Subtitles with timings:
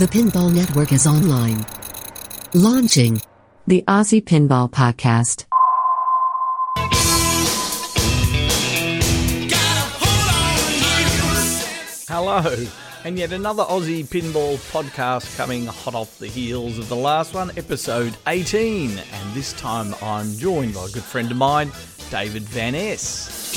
[0.00, 1.66] The Pinball Network is online.
[2.54, 3.20] Launching
[3.66, 5.44] The Aussie Pinball Podcast.
[12.08, 12.66] Hello,
[13.04, 17.50] and yet another Aussie Pinball podcast coming hot off the heels of the last one,
[17.58, 18.92] episode 18.
[18.92, 21.70] And this time I'm joined by a good friend of mine,
[22.08, 23.50] David van Ess.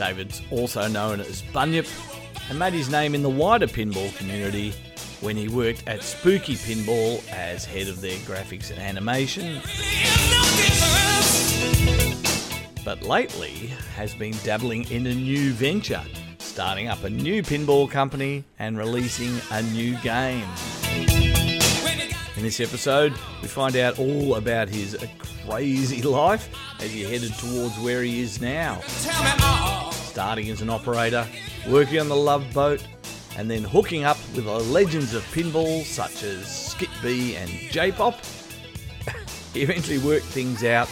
[0.00, 1.86] David's also known as Bunyip
[2.48, 4.72] and made his name in the wider pinball community
[5.20, 9.60] when he worked at Spooky Pinball as head of their graphics and animation.
[12.82, 16.02] But lately has been dabbling in a new venture,
[16.38, 20.48] starting up a new pinball company and releasing a new game.
[22.36, 23.12] In this episode,
[23.42, 24.96] we find out all about his
[25.46, 26.48] crazy life
[26.80, 28.80] as he headed towards where he is now.
[30.10, 31.24] Starting as an operator,
[31.68, 32.84] working on the Love Boat,
[33.36, 37.92] and then hooking up with the legends of pinball such as Skip B and J
[37.92, 38.18] Pop.
[39.54, 40.88] he eventually worked things out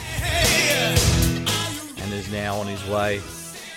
[2.01, 3.21] and is now on his way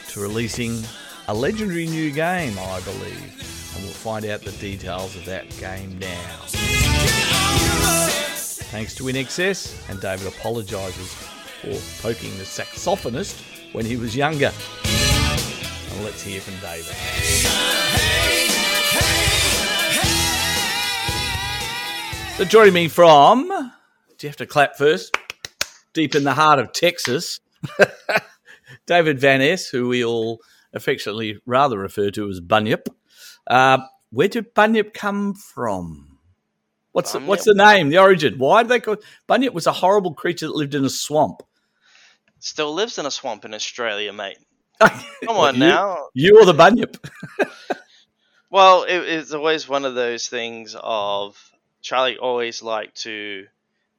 [0.10, 0.84] to releasing
[1.28, 3.74] a legendary new game, I believe.
[3.76, 6.38] And we'll find out the details of that game now.
[8.70, 11.16] Thanks to INXS, and David apologises
[11.62, 14.52] for poking the saxophonist when he was younger.
[15.92, 16.96] And let's hear from David.
[22.38, 23.50] So joining me from,
[24.18, 25.16] do you have to clap first?
[25.94, 27.40] Deep in the heart of Texas,
[28.88, 30.40] David van Ess, who we all
[30.74, 32.88] affectionately rather refer to as Bunyip.
[33.46, 33.80] Uh,
[34.12, 36.18] where did Bunyip come from?
[36.94, 37.90] What's the, what's the name?
[37.90, 38.38] The origin?
[38.38, 38.98] Why did they call
[39.28, 39.54] Bunyip?
[39.54, 41.44] Was a horrible creature that lived in a swamp.
[42.40, 44.38] Still lives in a swamp in Australia, mate.
[45.26, 46.08] Come on you, now.
[46.14, 46.98] You or the Bunyip?
[48.52, 51.38] Well, it, it's always one of those things of
[51.82, 53.48] Charlie always liked to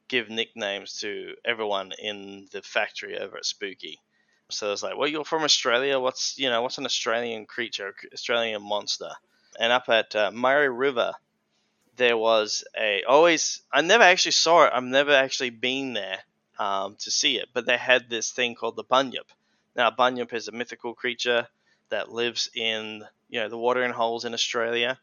[0.08, 3.98] give nicknames to everyone in the factory over at Spooky.
[4.50, 5.98] So it's like, well, you're from Australia.
[5.98, 9.08] What's you know, what's an Australian creature, Australian monster?
[9.58, 11.12] And up at uh, Murray River,
[11.96, 13.62] there was a always.
[13.72, 14.72] I never actually saw it.
[14.74, 16.18] I've never actually been there
[16.58, 19.32] um, to see it, but they had this thing called the bunyip.
[19.74, 21.48] Now, bunyip is a mythical creature
[21.90, 24.98] that lives in you know the watering holes in Australia,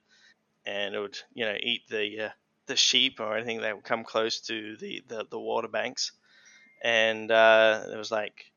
[0.65, 2.29] and it would you know eat the uh,
[2.67, 6.11] the sheep or anything that would come close to the the, the water banks.
[6.81, 8.51] And uh, it was like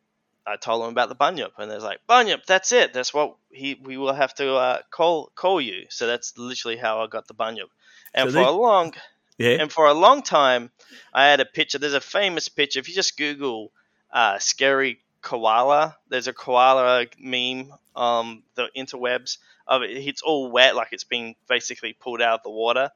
[0.47, 2.45] I told them about the bunyip, and there's like bunyip.
[2.47, 2.93] That's it.
[2.93, 5.87] That's what he we will have to uh, call call you.
[5.91, 7.69] So that's literally how I got the bunyip.
[8.15, 8.95] And So for they- a long
[9.39, 9.57] Yeah.
[9.61, 10.71] and for a long time,
[11.15, 11.79] I had a picture.
[11.79, 12.79] There's a famous picture.
[12.81, 13.73] If you just Google
[14.13, 19.91] uh, "scary koala," there's a koala meme on the interwebs of it.
[19.91, 22.91] It's all wet, like it's been basically pulled out of the water.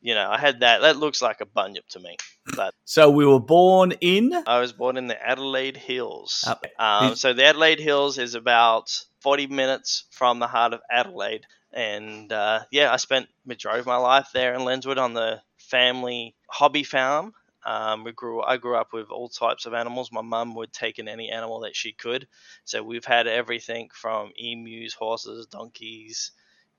[0.00, 0.82] You know, I had that.
[0.82, 2.16] That looks like a bunyip to me.
[2.54, 4.32] But So we were born in.
[4.46, 6.44] I was born in the Adelaide Hills.
[6.78, 11.46] Um, so the Adelaide Hills is about 40 minutes from the heart of Adelaide.
[11.72, 16.34] And uh, yeah, I spent majority of my life there in Lenswood on the family
[16.48, 17.34] hobby farm.
[17.66, 18.40] Um, we grew.
[18.42, 20.12] I grew up with all types of animals.
[20.12, 22.28] My mum would take in any animal that she could.
[22.64, 26.30] So we've had everything from emus, horses, donkeys,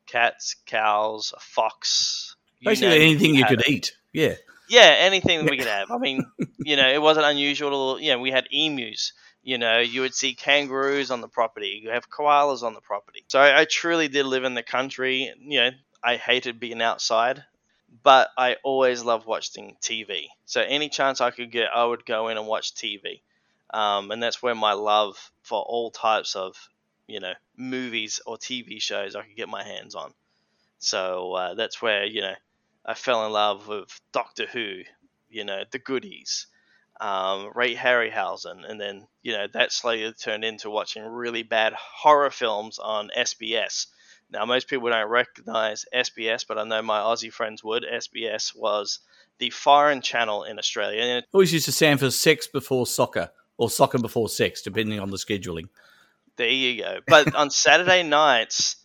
[0.06, 2.38] cats, cows, a fox.
[2.64, 3.70] Basically anything you could it.
[3.70, 3.92] eat.
[4.14, 4.36] Yeah.
[4.70, 5.92] Yeah, anything that we could have.
[5.92, 6.26] I mean,
[6.60, 7.98] you know, it wasn't unusual.
[7.98, 9.12] To, you know, we had emus.
[9.44, 11.82] You know, you would see kangaroos on the property.
[11.84, 13.26] You have koalas on the property.
[13.28, 15.34] So I, I truly did live in the country.
[15.40, 15.70] You know,
[16.02, 17.44] I hated being outside,
[18.04, 20.28] but I always loved watching TV.
[20.46, 23.22] So any chance I could get, I would go in and watch TV.
[23.74, 26.56] Um, and that's where my love for all types of,
[27.08, 30.14] you know, movies or TV shows I could get my hands on.
[30.80, 32.36] So uh, that's where you know
[32.86, 34.84] I fell in love with Doctor Who,
[35.30, 36.48] you know, the goodies,
[37.02, 42.30] um, Ray Harryhausen, and then you know that slowly turned into watching really bad horror
[42.32, 43.88] films on SBS.
[44.30, 47.84] Now most people don't recognize SBS, but I know my Aussie friends would.
[47.84, 49.00] SBS was
[49.40, 53.32] the foreign channel in Australia, and it Always used to stand for sex before soccer
[53.58, 55.70] or soccer before sex, depending on the scheduling.
[56.36, 57.00] There you go.
[57.08, 58.78] But on Saturday nights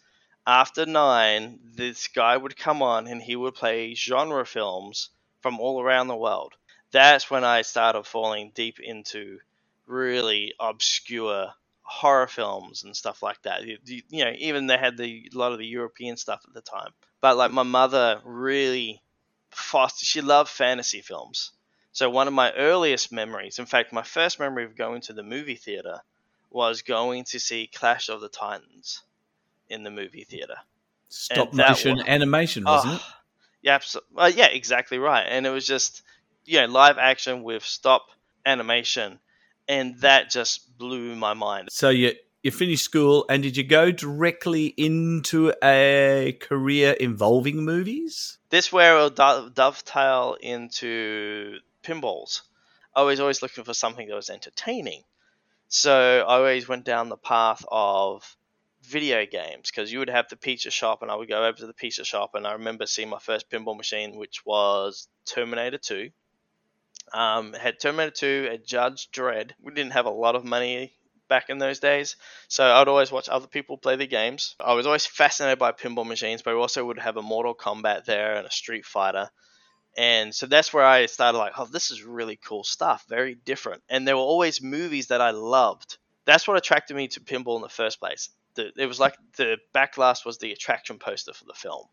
[0.47, 5.11] after nine, this guy would come on and he would play genre films
[5.41, 6.55] from all around the world.
[6.93, 9.39] That's when I started falling deep into
[9.87, 13.65] really obscure horror films and stuff like that.
[13.65, 16.61] You, you- know, even they had the a lot of the European stuff at the
[16.61, 16.93] time.
[17.21, 19.03] But like my mother really
[19.51, 21.53] fostered, she loved fantasy films.
[21.93, 25.23] So one of my earliest memories, in fact, my first memory of going to the
[25.23, 26.01] movie theater
[26.51, 29.03] was going to see Clash of the Titans
[29.69, 30.57] in the movie theater.
[31.09, 33.03] Stop motion one- animation, wasn't Oh, it?
[33.63, 35.23] Yeah, abso- uh, yeah, exactly right.
[35.23, 36.03] And it was just,
[36.45, 38.07] you know, live action with stop
[38.45, 39.21] animation,
[39.73, 41.69] and that just blew my mind.
[41.71, 48.39] So you you finished school, and did you go directly into a career involving movies?
[48.51, 52.43] This where it'll do- dovetail into pinballs.
[52.95, 55.05] I was always looking for something that was entertaining,
[55.69, 58.37] so I always went down the path of
[58.83, 61.67] video games because you would have the pizza shop, and I would go over to
[61.67, 66.11] the pizza shop, and I remember seeing my first pinball machine, which was Terminator Two.
[67.13, 69.53] Um, had Terminator 2, had Judge Dredd.
[69.61, 70.93] We didn't have a lot of money
[71.29, 72.17] back in those days,
[72.49, 74.55] so I'd always watch other people play the games.
[74.61, 78.05] I was always fascinated by pinball machines, but we also would have a Mortal Kombat
[78.05, 79.31] there and a Street Fighter.
[79.97, 83.83] And so that's where I started like, oh, this is really cool stuff, very different.
[83.89, 85.99] And there were always movies that I loved.
[86.25, 88.31] That's what attracted me to pinball in the first place.
[88.55, 91.87] The, it was like the backglass was the attraction poster for the film.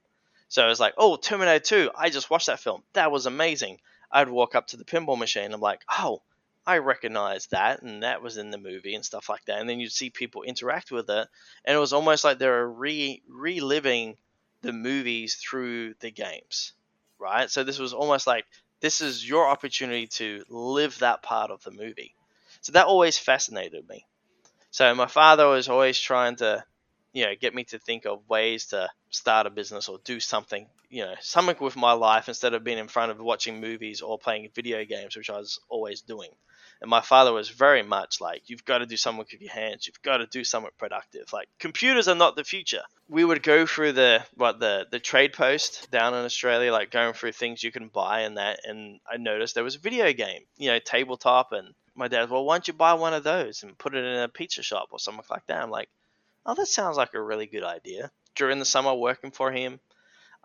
[0.49, 2.83] So it was like, oh, Terminator 2, I just watched that film.
[2.93, 3.79] That was amazing.
[4.11, 5.53] I'd walk up to the pinball machine.
[5.53, 6.21] I'm like, oh,
[6.65, 9.59] I recognize that, and that was in the movie and stuff like that.
[9.59, 11.27] And then you'd see people interact with it,
[11.65, 14.17] and it was almost like they were re reliving
[14.61, 16.73] the movies through the games,
[17.17, 17.49] right?
[17.49, 18.45] So this was almost like
[18.81, 22.13] this is your opportunity to live that part of the movie.
[22.61, 24.05] So that always fascinated me.
[24.71, 26.63] So my father was always trying to,
[27.13, 30.67] you know, get me to think of ways to start a business or do something,
[30.89, 34.19] you know, something with my life instead of being in front of watching movies or
[34.19, 36.29] playing video games, which I was always doing.
[36.81, 39.85] And my father was very much like, you've got to do something with your hands.
[39.85, 41.33] You've got to do something productive.
[41.33, 42.83] Like computers are not the future.
[43.09, 47.13] We would go through the what the the trade post down in Australia, like going
[47.13, 48.61] through things you can buy and that.
[48.63, 51.51] And I noticed there was a video game, you know, tabletop.
[51.51, 54.19] And my dad, well, why don't you buy one of those and put it in
[54.21, 55.61] a pizza shop or something like that?
[55.61, 55.89] I'm like,
[56.45, 58.09] oh, that sounds like a really good idea.
[58.35, 59.79] During the summer working for him,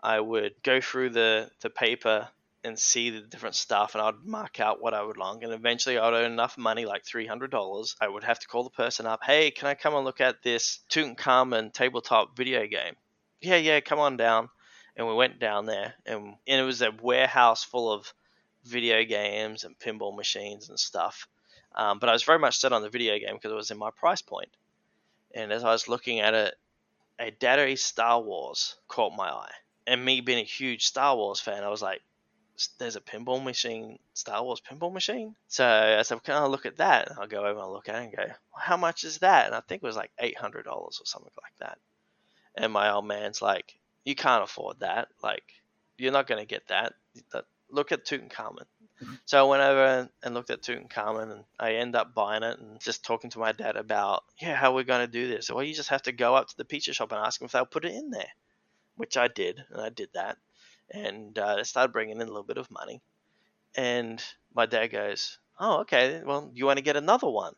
[0.01, 2.29] I would go through the the paper
[2.63, 5.97] and see the different stuff and I'd mark out what I would like and eventually
[5.97, 9.51] I'd earn enough money like $300 I would have to call the person up hey
[9.51, 12.95] can I come and look at this Tutankhamun tabletop video game?
[13.41, 14.49] Yeah yeah come on down.
[14.97, 18.13] And we went down there and, and it was a warehouse full of
[18.63, 21.27] video games and pinball machines and stuff.
[21.75, 23.77] Um, but I was very much set on the video game because it was in
[23.77, 24.49] my price point.
[25.33, 26.55] And as I was looking at it
[27.19, 29.51] a East Star Wars caught my eye
[29.87, 32.01] and me being a huge Star Wars fan I was like
[32.77, 35.35] there's a pinball machine, Star Wars pinball machine.
[35.47, 37.09] So I said, can I look at that?
[37.09, 39.47] And I'll go over and look at it and go, well, how much is that?
[39.47, 41.77] And I think it was like $800 or something like that.
[42.55, 45.09] And my old man's like, you can't afford that.
[45.21, 45.43] Like,
[45.97, 46.93] you're not going to get that.
[47.69, 48.65] Look at Tutankhamun.
[49.25, 52.79] So I went over and looked at Tutankhamun and I end up buying it and
[52.79, 55.49] just talking to my dad about, yeah, how we're going to do this.
[55.49, 57.51] Well, you just have to go up to the pizza shop and ask them if
[57.51, 58.29] they'll put it in there,
[58.95, 59.63] which I did.
[59.71, 60.37] And I did that
[60.91, 63.01] and uh, it started bringing in a little bit of money.
[63.75, 66.21] And my dad goes, "Oh, okay.
[66.25, 67.53] Well, you want to get another one?"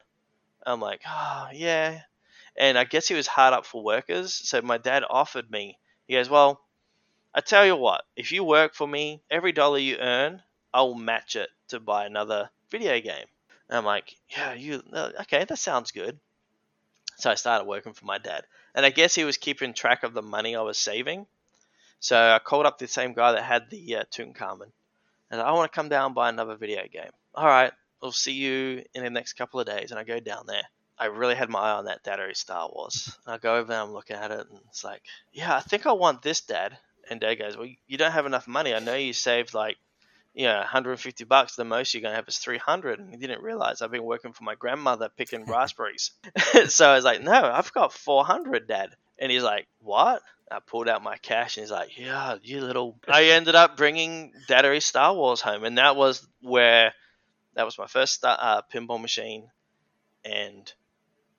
[0.65, 2.01] I'm like, "Oh, yeah."
[2.57, 5.79] And I guess he was hard up for workers, so my dad offered me.
[6.07, 6.61] He goes, "Well,
[7.33, 8.05] I tell you what.
[8.15, 10.43] If you work for me, every dollar you earn,
[10.77, 13.25] I'll match it to buy another video game."
[13.67, 14.83] And I'm like, "Yeah, you
[15.21, 15.43] okay?
[15.43, 16.19] That sounds good."
[17.17, 20.13] So I started working for my dad, and I guess he was keeping track of
[20.13, 21.25] the money I was saving.
[21.99, 24.71] So I called up the same guy that had the uh, Tutankhamun,
[25.31, 27.11] and I want to come down and buy another video game.
[27.33, 29.91] All right, I'll see you in the next couple of days.
[29.91, 30.63] And I go down there.
[30.99, 33.15] I really had my eye on that East Star Wars.
[33.25, 35.61] And I go over there and I'm looking at it, and it's like, yeah, I
[35.61, 36.77] think I want this, Dad.
[37.09, 38.73] And Dad goes, well, you don't have enough money.
[38.73, 39.77] I know you saved like,
[40.37, 41.55] you know, 150 bucks.
[41.55, 42.99] The most you're gonna have is 300.
[42.99, 46.11] And he didn't realize I've been working for my grandmother picking raspberries.
[46.67, 48.91] so I was like, no, I've got 400, Dad.
[49.17, 50.21] And he's like, what?
[50.49, 54.31] I pulled out my cash and he's like, "Yeah, you little." I ended up bringing
[54.49, 56.93] East Star Wars home, and that was where
[57.55, 59.49] that was my first star, uh, pinball machine,
[60.23, 60.71] and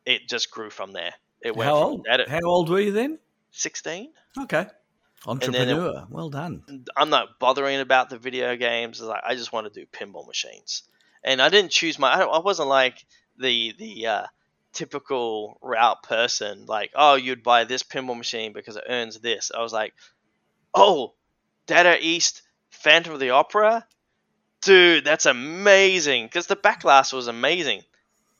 [0.04, 1.14] it just grew from there.
[1.40, 2.06] It went How from old?
[2.28, 3.18] How old were you then?
[3.52, 4.12] 16.
[4.42, 4.66] Okay,
[5.26, 6.06] then it- entrepreneur.
[6.10, 6.84] well done.
[6.96, 9.00] I'm not bothering about the video games.
[9.00, 10.82] Like I just want to do pinball machines,
[11.24, 12.12] and I didn't choose my.
[12.12, 13.04] I, I wasn't like
[13.38, 14.26] the the uh,
[14.72, 16.66] typical route person.
[16.66, 19.50] Like, oh, you'd buy this pinball machine because it earns this.
[19.56, 19.94] I was like,
[20.74, 21.14] oh,
[21.66, 23.84] Data East Phantom of the Opera,
[24.62, 26.26] dude, that's amazing.
[26.26, 27.82] Because the backglass was amazing.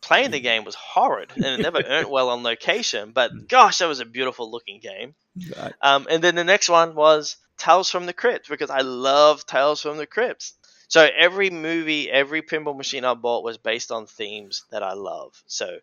[0.01, 3.11] Playing the game was horrid, and it never earned well on location.
[3.13, 5.15] But gosh, that was a beautiful looking game.
[5.57, 5.73] Right.
[5.83, 9.83] Um, and then the next one was Tales from the Crypt because I love Tales
[9.83, 10.53] from the Crypt.
[10.89, 15.43] So every movie, every pinball machine I bought was based on themes that I love.
[15.47, 15.79] So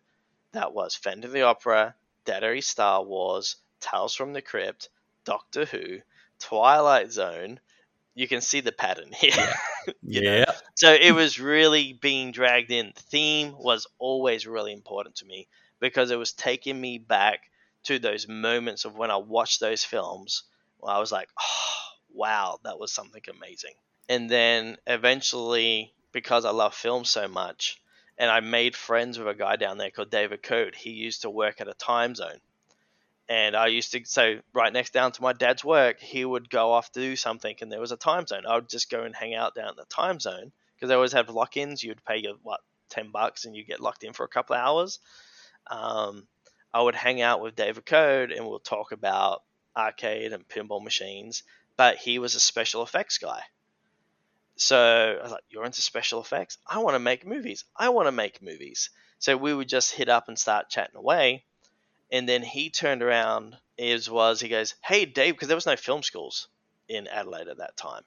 [0.52, 1.94] that was Phantom of the Opera,
[2.24, 4.88] Data East Star Wars, Tales from the Crypt,
[5.24, 6.00] Doctor Who,
[6.40, 7.60] Twilight Zone.
[8.16, 9.30] You can see the pattern here.
[10.02, 10.36] you know?
[10.38, 10.52] yeah.
[10.74, 12.92] So it was really being dragged in.
[12.96, 15.46] Theme was always really important to me
[15.78, 17.50] because it was taking me back
[17.84, 20.44] to those moments of when I watched those films
[20.78, 21.74] where I was like, oh,
[22.12, 23.74] wow, that was something amazing.
[24.08, 27.78] And then eventually, because I love film so much,
[28.18, 30.74] and I made friends with a guy down there called David Code.
[30.74, 32.40] He used to work at a Timezone.
[33.28, 36.72] And I used to, so right next down to my dad's work, he would go
[36.72, 38.46] off to do something and there was a Timezone.
[38.46, 41.28] I would just go and hang out down at the Timezone because they always have
[41.28, 41.82] lock ins.
[41.82, 44.62] You'd pay your, what, 10 bucks and you get locked in for a couple of
[44.62, 45.00] hours.
[45.66, 46.28] Um,
[46.72, 49.42] I would hang out with David Code and we'll talk about
[49.76, 51.42] arcade and pinball machines.
[51.76, 53.42] But he was a special effects guy.
[54.56, 54.78] So
[55.18, 56.58] I was like, You're into special effects?
[56.66, 57.64] I want to make movies.
[57.76, 58.90] I want to make movies.
[59.18, 61.44] So we would just hit up and start chatting away.
[62.10, 65.76] And then he turned around, is was he goes, Hey Dave, because there was no
[65.76, 66.48] film schools
[66.88, 68.02] in Adelaide at that time.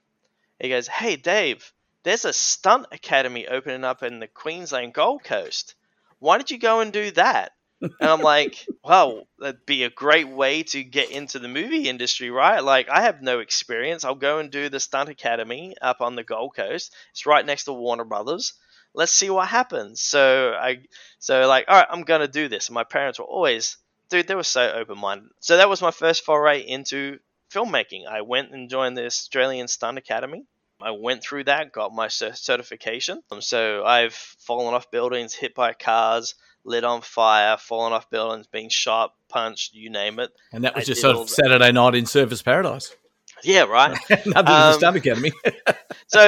[0.60, 5.76] He goes, Hey Dave, there's a stunt academy opening up in the Queensland Gold Coast.
[6.20, 7.54] Why don't you go and do that?
[7.82, 12.30] And I'm like, well, that'd be a great way to get into the movie industry,
[12.30, 12.64] right?
[12.64, 14.04] Like, I have no experience.
[14.04, 16.94] I'll go and do the Stunt Academy up on the Gold Coast.
[17.12, 18.54] It's right next to Warner Brothers.
[18.94, 20.02] Let's see what happens.
[20.02, 20.82] So I,
[21.20, 22.70] so like, all right, I'm gonna do this.
[22.70, 23.78] And my parents were always,
[24.10, 25.30] dude, they were so open minded.
[25.40, 27.20] So that was my first foray into
[27.52, 28.08] filmmaking.
[28.08, 30.46] I went and joined the Australian Stunt Academy.
[30.82, 33.22] I went through that, got my certification.
[33.40, 38.70] So I've fallen off buildings, hit by cars lit on fire, falling off buildings, being
[38.70, 40.32] shot, punched, you name it.
[40.52, 41.34] And that was I just sort of that.
[41.34, 42.96] Saturday night in Surfers Paradise.
[43.44, 43.98] Yeah, right.
[44.10, 45.32] Nothing um, Um, the Stunt Academy.
[46.08, 46.20] so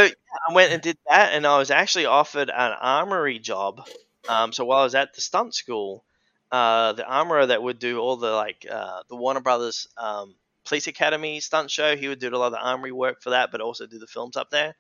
[0.50, 3.86] I went and did that, and I was actually offered an armory job.
[4.30, 6.04] Um, so while I was at the stunt school,
[6.52, 10.88] uh, the armorer that would do all the like uh, the Warner Brothers um, Police
[10.88, 13.62] Academy stunt show, he would do a lot of the armory work for that, but
[13.62, 14.76] also do the films up there.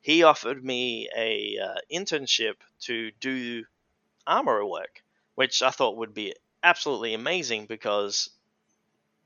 [0.00, 3.64] He offered me a uh, internship to do
[4.26, 5.02] armorer work,
[5.36, 8.30] which I thought would be absolutely amazing because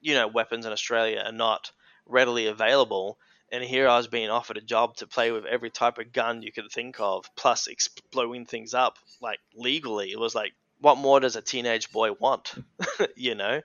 [0.01, 1.71] you know weapons in Australia are not
[2.07, 3.19] readily available
[3.53, 6.43] and here I was being offered a job to play with every type of gun
[6.43, 10.11] you could think of, plus exploding things up like legally.
[10.11, 12.55] It was like, what more does a teenage boy want?
[13.17, 13.61] you know.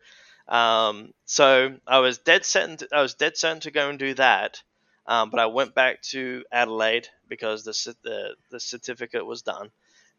[0.48, 2.78] Um, so I was dead certain.
[2.78, 4.62] To, I was dead certain to go and do that.
[5.08, 9.72] Um, but I went back to Adelaide because the the, the certificate was done,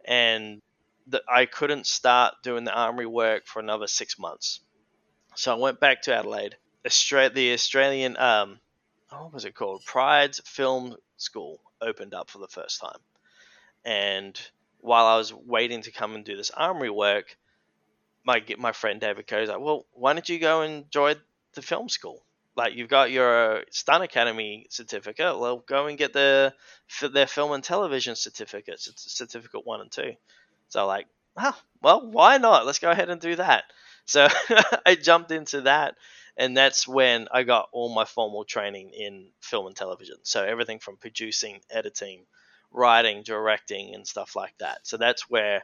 [0.05, 0.61] and
[1.07, 4.61] the, I couldn't start doing the armory work for another six months.
[5.35, 6.57] So I went back to Adelaide.
[6.85, 8.59] Austra- the Australian um,
[9.21, 9.85] what was it called?
[9.85, 12.99] Pride's Film School opened up for the first time.
[13.85, 14.41] And
[14.83, 17.37] while I was waiting to come and do this armory work,
[18.25, 21.17] my my friend David Coe was like, "Well, why don't you go and join
[21.55, 22.25] the film school?
[22.57, 25.39] Like you've got your stunt academy certificate.
[25.39, 26.55] Well, go and get the
[27.01, 30.13] their film and television certificate, certificate one and two.
[30.69, 32.67] So like, oh, well, why not?
[32.67, 33.65] Let's go ahead and do that.
[34.05, 34.29] So
[34.87, 35.97] I jumped into that
[36.37, 40.17] and that's when I got all my formal training in film and television.
[40.23, 42.25] So everything from producing, editing,
[42.73, 44.81] writing, directing, and stuff like that.
[44.83, 45.63] So that's where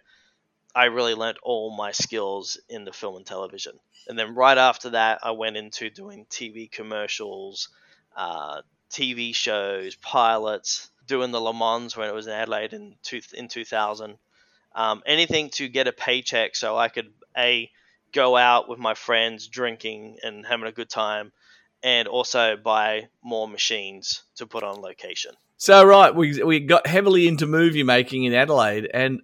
[0.75, 3.73] I really learned all my skills in the film and television.
[4.07, 7.69] And then right after that, I went into doing TV commercials,
[8.17, 13.21] uh, TV shows, pilots, doing the Le Mans when it was in Adelaide in two,
[13.35, 14.19] in 2000.
[14.75, 17.71] Um, anything to get a paycheck so I could a
[18.13, 21.33] go out with my friends drinking and having a good time
[21.83, 25.33] and also buy more machines to put on location.
[25.57, 29.23] So right, we we got heavily into movie making in Adelaide, and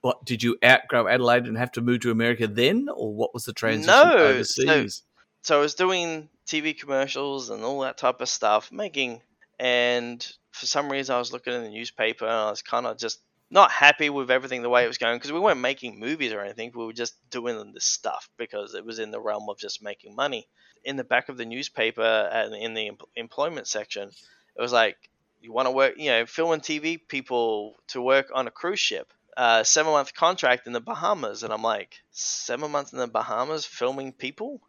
[0.00, 3.44] what did you outgrow Adelaide and have to move to America then, or what was
[3.44, 5.02] the transition No, overseas?
[5.42, 9.22] So I was doing TV commercials and all that type of stuff, making,
[9.58, 12.98] and for some reason I was looking in the newspaper and I was kind of
[12.98, 16.32] just not happy with everything the way it was going because we weren't making movies
[16.32, 16.70] or anything.
[16.74, 20.14] We were just doing this stuff because it was in the realm of just making
[20.14, 20.46] money.
[20.84, 24.96] In the back of the newspaper and in the em- employment section, it was like,
[25.40, 28.80] you want to work, you know, film and TV people to work on a cruise
[28.80, 31.42] ship, uh, seven month contract in the Bahamas.
[31.42, 34.60] And I'm like, seven months in the Bahamas filming people?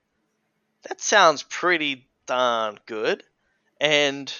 [0.84, 3.24] That sounds pretty darn good.
[3.82, 4.32] And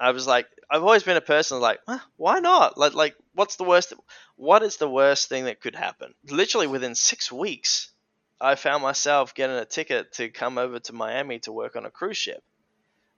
[0.00, 2.76] I was like, I've always been a person like, huh, why not?
[2.76, 3.94] Like, like, what's the worst?
[4.36, 6.14] What is the worst thing that could happen?
[6.28, 7.90] Literally within six weeks,
[8.40, 11.90] I found myself getting a ticket to come over to Miami to work on a
[11.90, 12.42] cruise ship.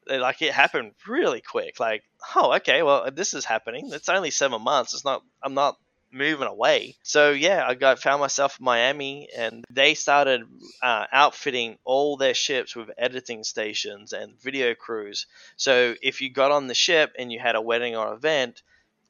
[0.08, 1.80] Like it happened really quick.
[1.80, 2.02] Like,
[2.34, 3.90] oh, okay, well, this is happening.
[3.92, 4.94] It's only seven months.
[4.94, 5.22] It's not.
[5.42, 5.76] I'm not
[6.10, 6.96] moving away.
[7.02, 10.42] So yeah, I got found myself in Miami, and they started
[10.82, 15.26] uh, outfitting all their ships with editing stations and video crews.
[15.56, 18.62] So if you got on the ship and you had a wedding or event,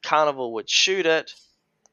[0.03, 1.33] Carnival would shoot it,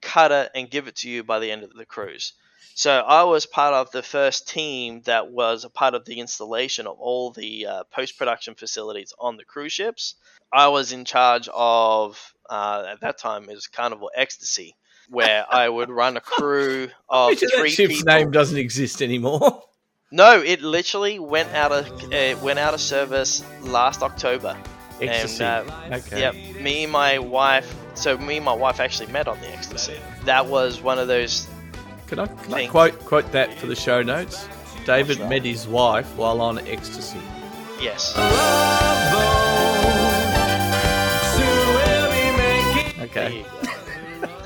[0.00, 2.32] cut it, and give it to you by the end of the cruise.
[2.76, 6.86] So I was part of the first team that was a part of the installation
[6.86, 10.14] of all the uh, post production facilities on the cruise ships.
[10.52, 14.76] I was in charge of uh, at that time it was Carnival Ecstasy,
[15.08, 18.12] where I would run a crew of three that ship's people.
[18.12, 19.62] name doesn't exist anymore.
[20.12, 24.56] No, it literally went out of uh, went out of service last October.
[25.00, 25.42] Ecstasy.
[25.42, 26.20] And, uh, okay.
[26.20, 27.74] Yep, me and my wife.
[27.94, 29.98] So me and my wife actually met on the Ecstasy.
[30.24, 31.48] That was one of those.
[32.06, 34.48] Can I, can I quote quote that for the show notes?
[34.84, 37.20] David met his wife while on ecstasy.
[37.80, 38.16] Yes.
[43.00, 43.44] Okay.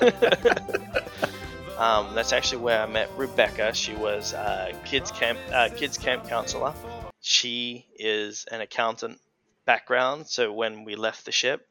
[1.78, 3.74] um, that's actually where I met Rebecca.
[3.74, 6.72] She was a kids camp uh, kids camp counselor.
[7.20, 9.20] She is an accountant
[9.66, 10.26] background.
[10.28, 11.68] So when we left the ship,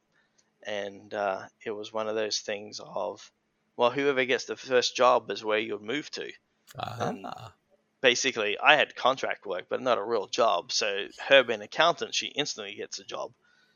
[0.65, 3.31] and uh, it was one of those things of,
[3.79, 6.29] well, whoever gets the first job is where you'll move to.
[6.77, 7.53] Ah.
[8.01, 10.73] Basically, I had contract work, but not a real job.
[10.73, 13.31] So her being an accountant, she instantly gets a job.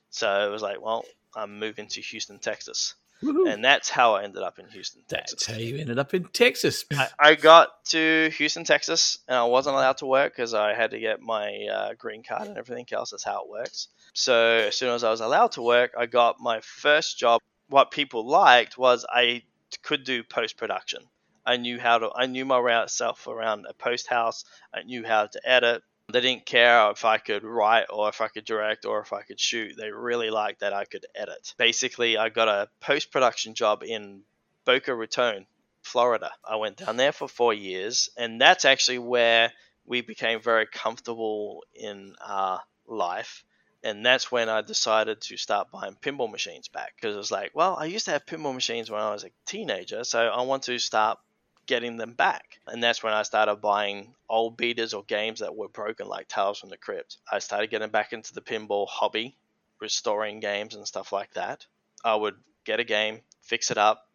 [0.09, 3.49] So it was like, well, I'm moving to Houston, Texas Woohoo.
[3.49, 5.45] and that's how I ended up in Houston, Texas.
[5.45, 6.83] That's how you ended up in Texas.
[6.91, 10.91] I, I got to Houston, Texas, and I wasn't allowed to work because I had
[10.91, 13.11] to get my uh, green card and everything else.
[13.11, 13.87] That's how it works.
[14.11, 17.39] So as soon as I was allowed to work, I got my first job.
[17.69, 19.43] What people liked was I
[19.81, 21.03] could do post production.
[21.45, 22.11] I knew how to.
[22.15, 24.45] I knew my route self around a post house.
[24.73, 25.83] I knew how to edit.
[26.11, 29.21] They didn't care if I could write or if I could direct or if I
[29.21, 29.75] could shoot.
[29.77, 31.53] They really liked that I could edit.
[31.57, 34.23] Basically, I got a post production job in
[34.65, 35.45] Boca Raton,
[35.81, 36.31] Florida.
[36.43, 39.51] I went down there for four years, and that's actually where
[39.85, 43.43] we became very comfortable in our life.
[43.83, 47.51] And that's when I decided to start buying pinball machines back because it was like,
[47.53, 50.63] well, I used to have pinball machines when I was a teenager, so I want
[50.63, 51.19] to start
[51.65, 52.59] getting them back.
[52.67, 56.59] And that's when I started buying old beaters or games that were broken, like Tales
[56.59, 57.17] from the Crypt.
[57.29, 59.35] I started getting back into the pinball hobby,
[59.79, 61.65] restoring games and stuff like that.
[62.03, 64.07] I would get a game, fix it up,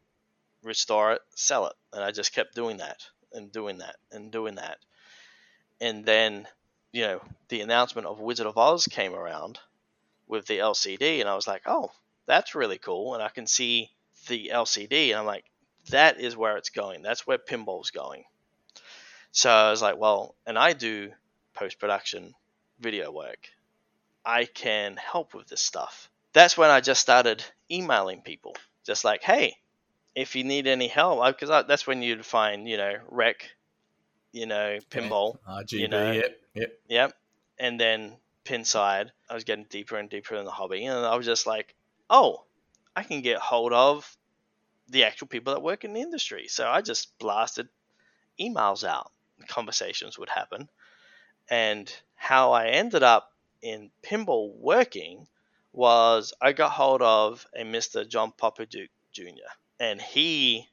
[0.63, 1.75] restore it, sell it.
[1.93, 3.03] And I just kept doing that
[3.33, 4.79] and doing that and doing that.
[5.81, 6.47] And then,
[6.93, 9.59] you know, the announcement of Wizard of Oz came around
[10.27, 11.91] with the LCD, and I was like, oh,
[12.27, 13.15] that's really cool.
[13.15, 13.91] And I can see
[14.29, 15.45] the LCD, and I'm like,
[15.91, 17.03] that is where it's going.
[17.03, 18.25] That's where pinball's going.
[19.33, 21.13] So I was like, well, and I do
[21.55, 22.35] post production
[22.81, 23.49] video work.
[24.25, 26.11] I can help with this stuff.
[26.33, 29.57] That's when I just started emailing people, just like, hey,
[30.15, 33.49] if you need any help, uh, because that's when you'd find, you know, rec,
[34.33, 36.13] you know, pinball, RGB, you know.
[36.13, 36.81] yep, yep.
[36.89, 37.13] Yep.
[37.59, 41.27] And then Pinside, I was getting deeper and deeper in the hobby, and I was
[41.27, 41.75] just like,
[42.09, 42.45] oh,
[42.97, 44.17] I can get hold of
[44.89, 46.47] the actual people that work in the industry.
[46.49, 47.69] So I just blasted
[48.41, 49.11] emails out.
[49.49, 50.69] Conversations would happen.
[51.51, 55.27] And how I ended up in pinball working
[55.73, 58.09] was I got hold of a Mr.
[58.09, 59.51] John Popadiuk Jr.
[59.79, 60.69] And he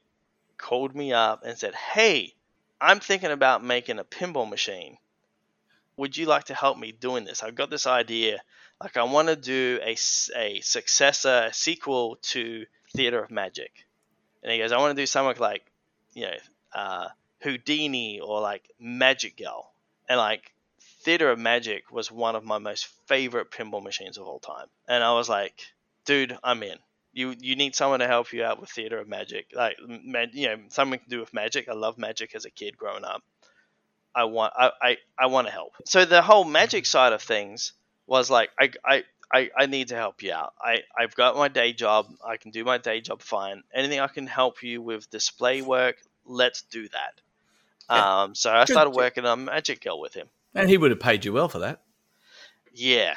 [0.56, 2.34] called me up and said, Hey,
[2.80, 4.98] I'm thinking about making a pinball machine
[5.96, 7.42] would you like to help me doing this?
[7.42, 8.40] I've got this idea.
[8.80, 9.96] Like, I want to do a,
[10.36, 13.72] a successor, a sequel to Theater of Magic.
[14.42, 15.64] And he goes, I want to do something like,
[16.12, 16.36] you know,
[16.74, 17.08] uh,
[17.40, 19.72] Houdini or like Magic Girl.
[20.08, 20.52] And like,
[21.06, 24.66] Theater of Magic was one of my most favorite pinball machines of all time.
[24.88, 25.54] And I was like,
[26.04, 26.78] dude, I'm in.
[27.12, 30.56] You, you need someone to help you out with Theater of Magic, like you know
[30.68, 31.68] something to do with magic.
[31.68, 33.22] I love magic as a kid growing up.
[34.16, 35.74] I want I, I, I want to help.
[35.84, 37.74] So the whole magic side of things
[38.06, 40.54] was like I, I, I, I need to help you out.
[40.58, 42.06] I, I've got my day job.
[42.24, 43.62] I can do my day job fine.
[43.74, 47.20] Anything I can help you with display work, let's do that.
[47.90, 48.22] Yeah.
[48.22, 50.28] Um, so I started working on Magic Girl with him.
[50.54, 51.82] And he would have paid you well for that.
[52.72, 53.14] Yeah,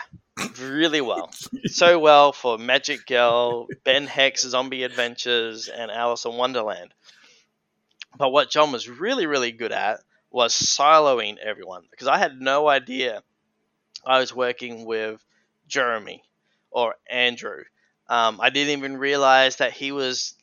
[0.62, 1.31] really well.
[1.65, 6.93] so well for Magic Girl, Ben Heck's Zombie Adventures, and Alice in Wonderland.
[8.17, 10.01] But what John was really, really good at
[10.32, 13.24] was siloing everyone because I had no idea
[14.06, 15.24] I was working with
[15.68, 16.24] Jeremy
[16.72, 17.63] or Andrew.
[18.08, 20.36] Um, I didn't even realize that he was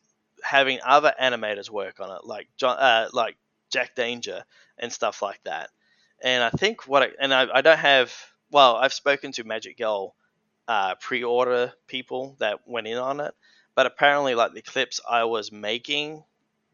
[0.43, 3.37] having other animators work on it, like John, uh, like
[3.71, 4.45] Jack Danger
[4.79, 5.71] and stuff like that.
[6.23, 8.13] And I think what I, and I, I don't have
[8.51, 10.15] well, I've spoken to Magic Girl
[10.69, 13.35] uh, pre-order people that went in on it,
[13.75, 16.25] but apparently, like the clips I was making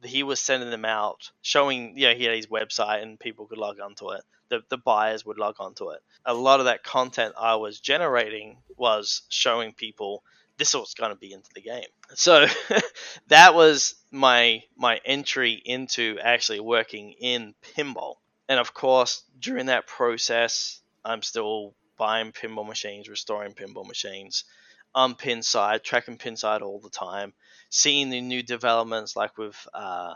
[0.04, 3.58] he was sending them out, showing you know he had his website and people could
[3.58, 4.22] log onto it.
[4.48, 6.00] The the buyers would log onto it.
[6.24, 10.22] A lot of that content I was generating was showing people
[10.58, 11.86] this is what's going to be into the game.
[12.14, 12.46] So
[13.28, 18.16] that was my my entry into actually working in pinball.
[18.48, 24.44] And of course, during that process, I'm still buying pinball machines, restoring pinball machines,
[24.94, 27.32] on Pinside, tracking Pinside all the time,
[27.70, 30.14] seeing the new developments like with uh,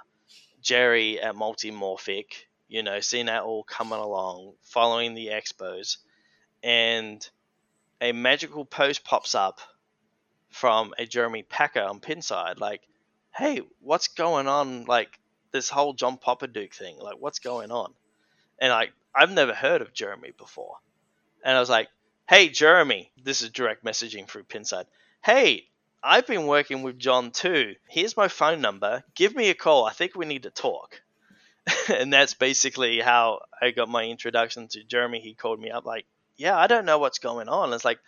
[0.60, 2.26] Jerry at Multimorphic,
[2.68, 5.98] you know, seeing that all coming along, following the expos,
[6.62, 7.26] and
[8.00, 9.60] a magical post pops up
[10.50, 12.82] from a Jeremy Packer on Pinside, like,
[13.34, 14.84] hey, what's going on?
[14.84, 15.18] Like
[15.52, 17.92] this whole John Popadiuk thing, like what's going on?
[18.58, 20.76] And like I've never heard of Jeremy before,
[21.44, 21.88] and I was like,
[22.28, 24.86] hey, Jeremy, this is direct messaging through Pinside.
[25.24, 25.68] Hey,
[26.02, 27.76] I've been working with John too.
[27.88, 29.04] Here's my phone number.
[29.14, 29.84] Give me a call.
[29.84, 31.00] I think we need to talk.
[31.88, 35.20] and that's basically how I got my introduction to Jeremy.
[35.20, 37.72] He called me up like, yeah, I don't know what's going on.
[37.72, 37.98] It's like,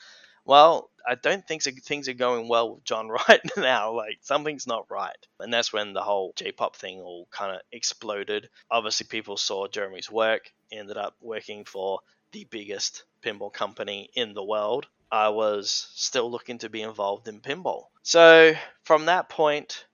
[0.44, 3.92] well, I don't think so, things are going well with John right now.
[3.92, 5.16] Like something's not right.
[5.38, 8.48] And that's when the whole J-pop thing all kind of exploded.
[8.70, 12.00] Obviously, people saw Jeremy's work, ended up working for
[12.32, 14.86] the biggest pinball company in the world.
[15.10, 17.84] I was still looking to be involved in pinball.
[18.02, 19.86] So from that point,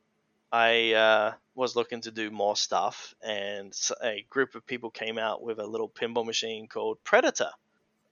[0.51, 5.42] I uh, was looking to do more stuff, and a group of people came out
[5.42, 7.51] with a little pinball machine called Predator.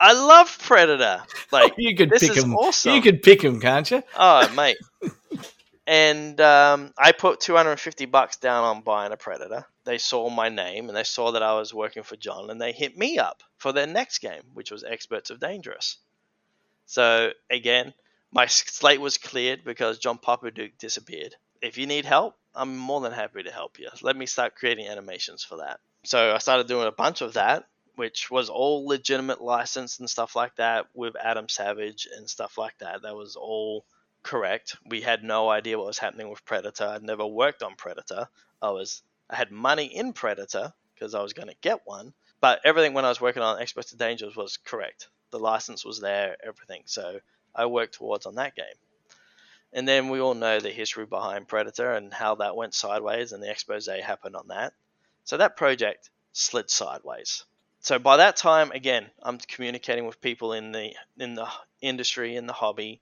[0.00, 1.22] I love Predator.
[1.52, 2.54] Like you could this pick is him.
[2.54, 2.94] awesome.
[2.94, 4.02] You could pick him, can't you?
[4.16, 4.78] Oh, mate.
[5.86, 9.66] and um, I put 250 bucks down on buying a Predator.
[9.84, 12.72] They saw my name and they saw that I was working for John, and they
[12.72, 15.98] hit me up for their next game, which was Experts of Dangerous.
[16.86, 17.94] So again,
[18.32, 21.34] my slate was cleared because John Popadiuk disappeared.
[21.60, 23.88] If you need help, I'm more than happy to help you.
[24.02, 25.80] Let me start creating animations for that.
[26.04, 27.66] So I started doing a bunch of that,
[27.96, 32.76] which was all legitimate license and stuff like that with Adam Savage and stuff like
[32.78, 33.02] that.
[33.02, 33.84] That was all
[34.22, 34.76] correct.
[34.84, 36.84] We had no idea what was happening with Predator.
[36.84, 38.28] I'd never worked on Predator.
[38.60, 42.60] I was I had money in Predator because I was going to get one, but
[42.64, 45.08] everything when I was working on Experts of Dangerous was correct.
[45.30, 46.82] The license was there, everything.
[46.86, 47.20] So
[47.54, 48.64] I worked towards on that game.
[49.72, 53.42] And then we all know the history behind Predator and how that went sideways and
[53.42, 54.74] the expose happened on that.
[55.24, 57.44] So that project slid sideways.
[57.80, 61.48] So by that time, again, I'm communicating with people in the in the
[61.80, 63.00] industry in the hobby,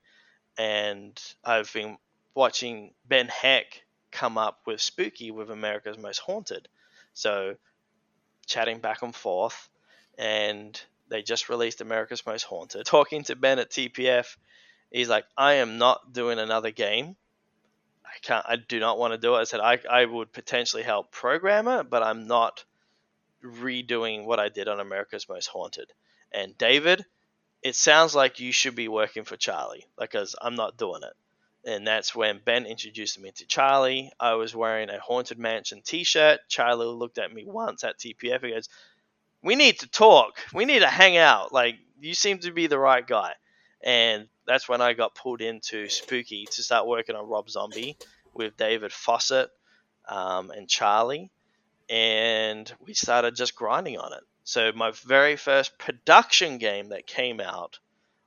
[0.57, 1.97] and I've been
[2.33, 6.67] watching Ben Heck come up with Spooky with America's Most Haunted.
[7.13, 7.55] So
[8.45, 9.69] chatting back and forth,
[10.17, 12.85] and they just released America's Most Haunted.
[12.85, 14.37] Talking to Ben at TPF,
[14.91, 17.15] he's like, "I am not doing another game.
[18.05, 18.45] I can't.
[18.47, 21.67] I do not want to do it." I said, "I I would potentially help program
[21.67, 22.63] it, but I'm not."
[23.43, 25.91] redoing what I did on America's Most Haunted.
[26.31, 27.05] And David,
[27.63, 31.13] it sounds like you should be working for Charlie because I'm not doing it.
[31.63, 34.11] And that's when Ben introduced me to Charlie.
[34.19, 36.39] I was wearing a Haunted Mansion t shirt.
[36.47, 38.43] Charlie looked at me once at TPF.
[38.43, 38.67] He goes,
[39.43, 40.39] We need to talk.
[40.53, 41.53] We need to hang out.
[41.53, 43.33] Like, you seem to be the right guy.
[43.83, 47.95] And that's when I got pulled into Spooky to start working on Rob Zombie
[48.33, 49.49] with David Fawcett
[50.07, 51.29] um, and Charlie
[51.91, 54.23] and we started just grinding on it.
[54.51, 57.79] So my very first production game that came out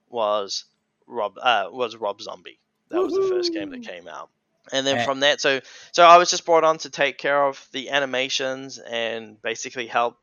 [0.08, 0.64] was
[1.06, 2.58] Rob uh, was Rob Zombie.
[2.88, 4.30] That was the first game that came out.
[4.72, 5.04] And then Eh.
[5.04, 5.60] from that, so
[5.92, 10.16] so I was just brought on to take care of the animations and basically help,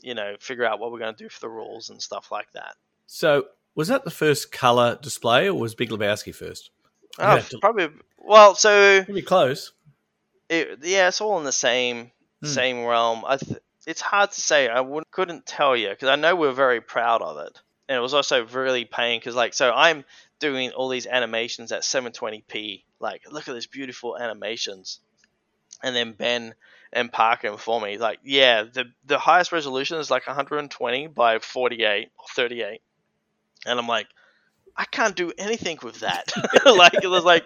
[0.00, 2.52] you know, figure out what we're going to do for the rules and stuff like
[2.52, 2.76] that.
[3.06, 6.70] So was that the first color display, or was Big Lebowski first?
[7.18, 7.88] Oh, to- probably.
[8.18, 9.72] Well, so Pretty close.
[10.48, 12.46] it, yeah, it's all in the same Hmm.
[12.46, 13.24] same realm.
[13.26, 14.68] I th- it's hard to say.
[14.68, 18.00] I wouldn't, couldn't tell you because I know we're very proud of it, and it
[18.00, 20.04] was also really paying because like so I'm
[20.38, 22.84] doing all these animations at 720p.
[23.00, 25.00] Like look at these beautiful animations,
[25.82, 26.54] and then Ben
[26.92, 32.08] and Parker inform me like yeah the the highest resolution is like 120 by 48
[32.18, 32.80] or 38,
[33.66, 34.06] and I'm like
[34.76, 36.32] I can't do anything with that.
[36.66, 37.44] like it was like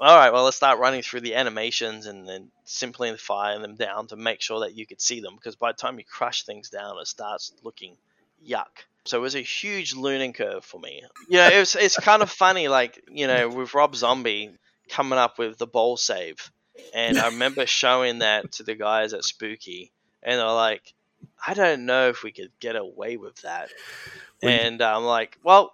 [0.00, 4.16] all right, well, let's start running through the animations and then simplifying them down to
[4.16, 5.36] make sure that you could see them.
[5.36, 7.96] Because by the time you crush things down, it starts looking
[8.46, 8.84] yuck.
[9.04, 11.02] So it was a huge learning curve for me.
[11.28, 14.50] You know, it was, it's kind of funny, like, you know, with Rob Zombie
[14.88, 16.50] coming up with the bowl save.
[16.92, 20.94] And I remember showing that to the guys at Spooky, and they're like,
[21.46, 23.68] I don't know if we could get away with that.
[24.42, 25.72] And I'm like, well,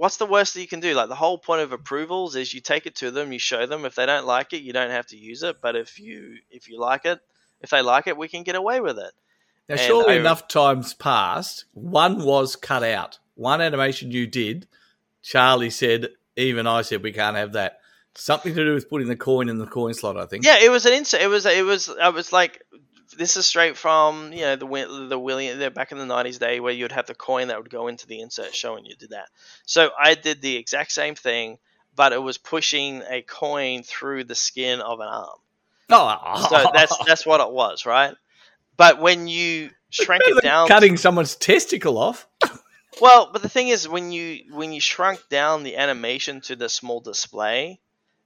[0.00, 0.94] what's the worst that you can do?
[0.94, 3.84] Like the whole point of approvals is you take it to them, you show them.
[3.84, 5.56] If they don't like it, you don't have to use it.
[5.60, 7.20] But if you if you like it,
[7.60, 9.12] if they like it, we can get away with it.
[9.68, 13.18] Now, And surely I- enough times passed, one was cut out.
[13.34, 14.66] One animation you did,
[15.22, 17.80] Charlie said, even I said, we can't have that.
[18.14, 20.44] Something to do with putting the coin in the coin slot, I think.
[20.46, 21.20] Yeah, it was an insert.
[21.20, 22.62] It was it was I was like
[23.20, 26.58] this is straight from you know the the William the back in the nineties day
[26.58, 29.28] where you'd have the coin that would go into the insert showing you did that.
[29.66, 31.58] So I did the exact same thing,
[31.94, 35.38] but it was pushing a coin through the skin of an arm.
[35.90, 38.14] Oh, So that's that's what it was, right?
[38.78, 42.26] But when you shrank it down, cutting someone's testicle off.
[43.02, 46.70] well, but the thing is, when you when you shrunk down the animation to the
[46.70, 47.80] small display,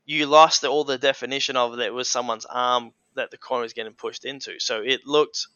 [0.06, 3.72] you lost all the definition of that it was someone's arm that the coin was
[3.72, 4.58] getting pushed into.
[4.58, 5.46] So it looked,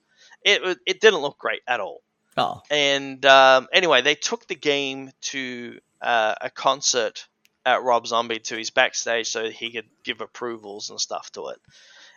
[0.43, 2.03] it it didn't look great at all.
[2.37, 7.27] Oh, And um, anyway, they took the game to uh, a concert
[7.67, 11.59] at Rob Zombie to his backstage so he could give approvals and stuff to it.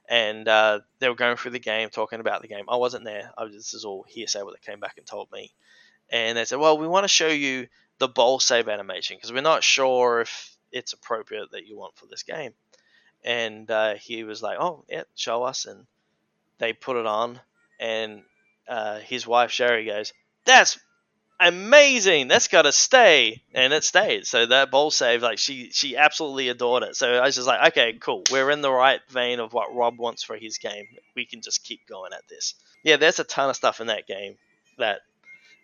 [0.07, 2.65] And uh, they were going through the game, talking about the game.
[2.69, 3.31] I wasn't there.
[3.37, 5.51] I was, this is all hearsay what they came back and told me.
[6.09, 9.41] And they said, "Well, we want to show you the bowl save animation because we're
[9.41, 12.53] not sure if it's appropriate that you want for this game."
[13.23, 15.85] And uh, he was like, "Oh, yeah, show us." And
[16.59, 17.39] they put it on,
[17.79, 18.23] and
[18.67, 20.13] uh, his wife Sheri goes,
[20.45, 20.79] "That's
[21.39, 22.27] amazing.
[22.27, 24.25] That's got to stay," and it stayed.
[24.27, 26.95] So that bowl save, like she she absolutely adored it.
[26.95, 28.23] So I was just like, "Okay, cool.
[28.31, 30.87] We're in the right vein of what Rob wants for his game.
[31.15, 34.07] We can just keep going at this." Yeah, there's a ton of stuff in that
[34.07, 34.37] game
[34.77, 35.01] that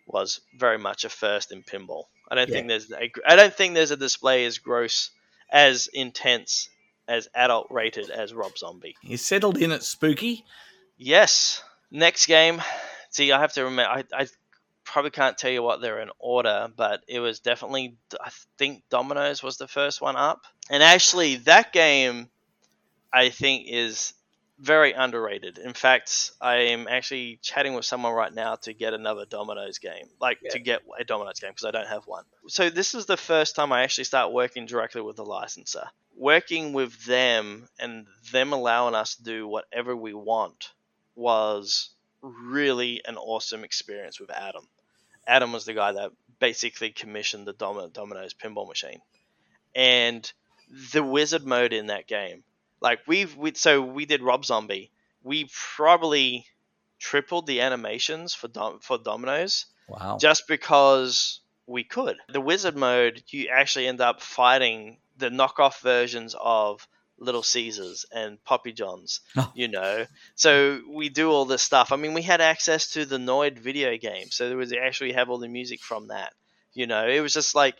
[0.06, 2.04] was very much a first in pinball.
[2.30, 2.52] I don't Yeah.
[2.52, 5.10] think there's a, I don't think there's a display as gross,
[5.50, 6.68] as intense,
[7.08, 8.94] as adult rated as Rob Zombie.
[9.02, 10.44] you settled in at Spooky.
[10.96, 11.62] Yes.
[11.90, 12.62] Next game.
[13.10, 13.90] See, I have to remember.
[13.90, 14.26] I, I
[14.84, 17.96] probably can't tell you what they're in order, but it was definitely.
[18.20, 22.28] I think Domino's was the first one up, and actually that game,
[23.12, 24.12] I think is
[24.60, 25.58] very underrated.
[25.58, 30.08] In fact, I am actually chatting with someone right now to get another Domino's game,
[30.20, 32.24] like to get a Domino's game because I don't have one.
[32.48, 35.84] So this is the first time I actually start working directly with the licensor.
[36.16, 40.72] Working with them and them allowing us to do whatever we want
[41.14, 41.90] was
[42.20, 44.66] really an awesome experience with Adam.
[45.26, 49.00] Adam was the guy that basically commissioned the Domino's pinball machine,
[49.74, 50.32] and
[50.92, 52.42] the wizard mode in that game.
[52.80, 54.90] Like we've we, so we did Rob Zombie.
[55.22, 56.46] We probably
[56.98, 60.18] tripled the animations for Dom- for Domino's Wow.
[60.20, 62.16] just because we could.
[62.28, 66.86] The wizard mode, you actually end up fighting the knockoff versions of
[67.18, 69.50] Little Caesars and Poppy Johns, Oh.
[69.54, 70.06] you know.
[70.34, 71.90] So we do all this stuff.
[71.90, 75.28] I mean, we had access to the Noid video game, so there was actually have
[75.30, 76.32] all the music from that.
[76.74, 77.74] You know, it was just like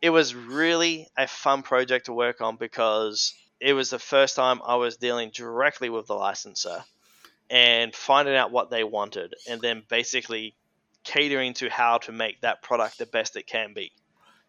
[0.00, 4.60] it was really a fun project to work on because it was the first time
[4.64, 6.84] I was dealing directly with the licensor
[7.50, 10.54] and finding out what they wanted and then basically
[11.04, 13.92] catering to how to make that product the best it can be.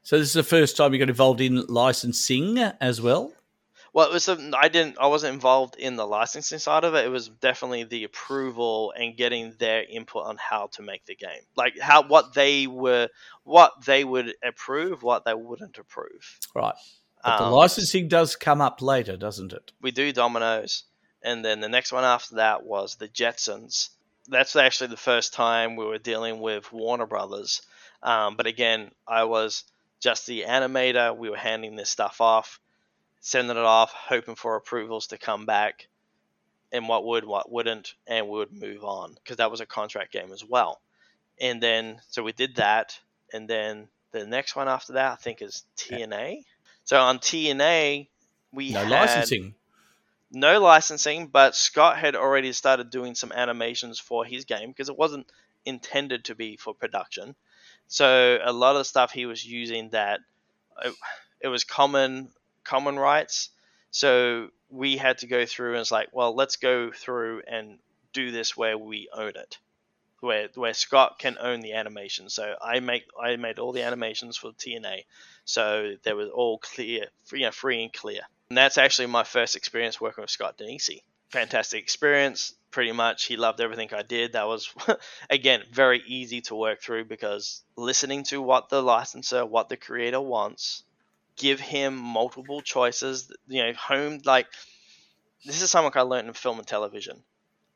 [0.03, 3.33] So this is the first time you got involved in licensing as well.
[3.91, 7.05] Well, it was a, I didn't I wasn't involved in the licensing side of it.
[7.05, 11.41] It was definitely the approval and getting their input on how to make the game.
[11.55, 13.09] Like how what they were
[13.43, 16.39] what they would approve, what they wouldn't approve.
[16.53, 16.75] Right.
[17.23, 19.71] But the Um, licensing does come up later, doesn't it?
[19.81, 20.83] we do Domino's,
[21.21, 23.89] and then the next one after that was the Jetsons.
[24.27, 27.61] That's actually the first time we were dealing with Warner Brothers.
[28.01, 29.63] Um, but again, I was
[29.99, 31.15] just the animator.
[31.17, 32.59] We were handing this stuff off,
[33.19, 35.87] sending it off, hoping for approvals to come back,
[36.71, 40.13] and what would, what wouldn't, and we would move on because that was a contract
[40.13, 40.79] game as well.
[41.41, 42.97] And then, so we did that,
[43.33, 46.43] and then the next one after that, I think, is TNA.
[46.89, 48.07] So on TNA,
[48.51, 49.53] we No had licensing.
[50.31, 54.97] no licensing, but Scott had already started doing some animations for his game because it
[54.97, 55.31] wasn't
[55.65, 57.35] intended to be for production.
[57.89, 60.21] So a lot of the stuff he was using that
[60.83, 60.95] it,
[61.41, 62.31] it was common
[62.63, 63.51] common rights.
[63.91, 67.77] So we had to go through and it's like, well, let's go through and
[68.13, 69.59] do this where we own it.
[70.21, 74.35] Where, where Scott can own the animation, so I make I made all the animations
[74.35, 75.05] for TNA,
[75.45, 78.21] so they were all clear, free, you know, free and clear.
[78.49, 81.01] And that's actually my first experience working with Scott Danesi.
[81.29, 82.53] Fantastic experience.
[82.71, 84.33] Pretty much, he loved everything I did.
[84.33, 84.73] That was,
[85.29, 90.21] again, very easy to work through because listening to what the licensor, what the creator
[90.21, 90.83] wants,
[91.35, 93.31] give him multiple choices.
[93.47, 94.47] You know, home, like,
[95.45, 97.23] this is something I learned in film and television.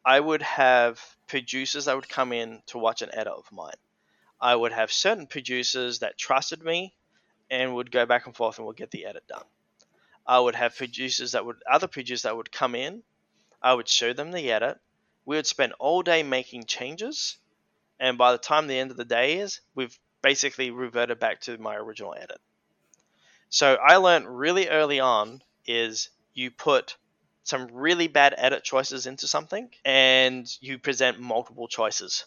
[0.06, 1.00] I would have
[1.34, 3.74] producers that would come in to watch an edit of mine.
[4.40, 6.94] I would have certain producers that trusted me
[7.50, 9.46] and would go back and forth and would get the edit done.
[10.28, 13.02] I would have producers that would other producers that would come in.
[13.64, 14.78] I would show them the edit.
[15.26, 17.38] We would spend all day making changes,
[18.00, 21.58] and by the time the end of the day is, we've basically reverted back to
[21.58, 22.42] my original edit.
[23.50, 26.96] So I learned really early on is you put
[27.44, 32.26] some really bad edit choices into something and you present multiple choices.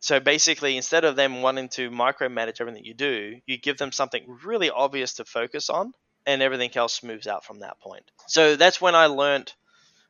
[0.00, 4.38] So basically, instead of them wanting to micromanage everything you do, you give them something
[4.42, 5.92] really obvious to focus on,
[6.26, 8.10] and everything else moves out from that point.
[8.26, 9.52] So that's when I learned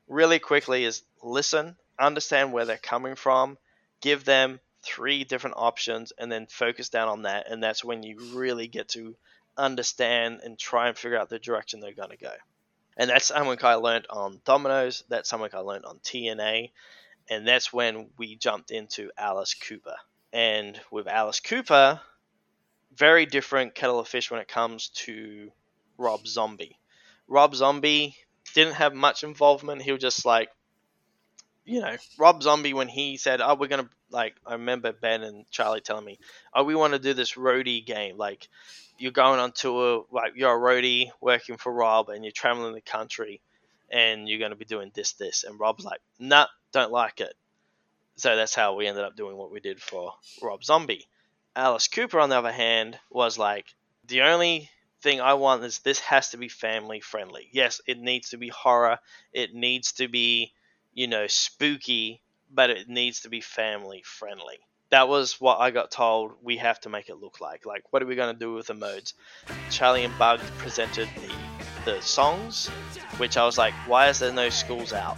[0.09, 3.59] really quickly is listen, understand where they're coming from,
[4.01, 7.51] give them three different options, and then focus down on that.
[7.51, 9.17] And that's when you really get to
[9.57, 12.33] understand and try and figure out the direction they're going to go.
[13.01, 15.03] And that's something I learned on Domino's.
[15.09, 16.71] That's something I learned on TNA
[17.31, 19.95] and that's when we jumped into Alice Cooper.
[20.33, 22.01] And with Alice Cooper,
[22.95, 25.51] very different kettle of fish when it comes to
[25.97, 26.77] Rob Zombie.
[27.29, 28.17] Rob Zombie
[28.55, 29.83] didn't have much involvement.
[29.83, 30.49] He was just like,
[31.65, 35.49] you know, Rob Zombie when he said, "Oh, we're gonna like," I remember Ben and
[35.51, 36.19] Charlie telling me,
[36.53, 38.17] "Oh, we want to do this roadie game.
[38.17, 38.49] Like,
[39.01, 42.81] you're going on tour, like you're a roadie working for Rob, and you're traveling the
[42.81, 43.41] country,
[43.91, 47.35] and you're going to be doing this, this." And Rob's like, "Nah, don't like it.
[48.17, 51.07] So that's how we ended up doing what we did for Rob Zombie.
[51.57, 53.67] Alice Cooper, on the other hand, was like,
[54.07, 57.49] the only thing I want is this has to be family friendly.
[57.53, 58.99] Yes, it needs to be horror,
[59.33, 60.53] it needs to be,
[60.93, 64.59] you know, spooky, but it needs to be family friendly.
[64.91, 67.65] That was what I got told we have to make it look like.
[67.65, 69.15] Like, what are we going to do with the modes?
[69.71, 71.33] Charlie and Bug presented the
[71.85, 72.69] the songs,
[73.17, 75.17] which I was like, why is there no schools out?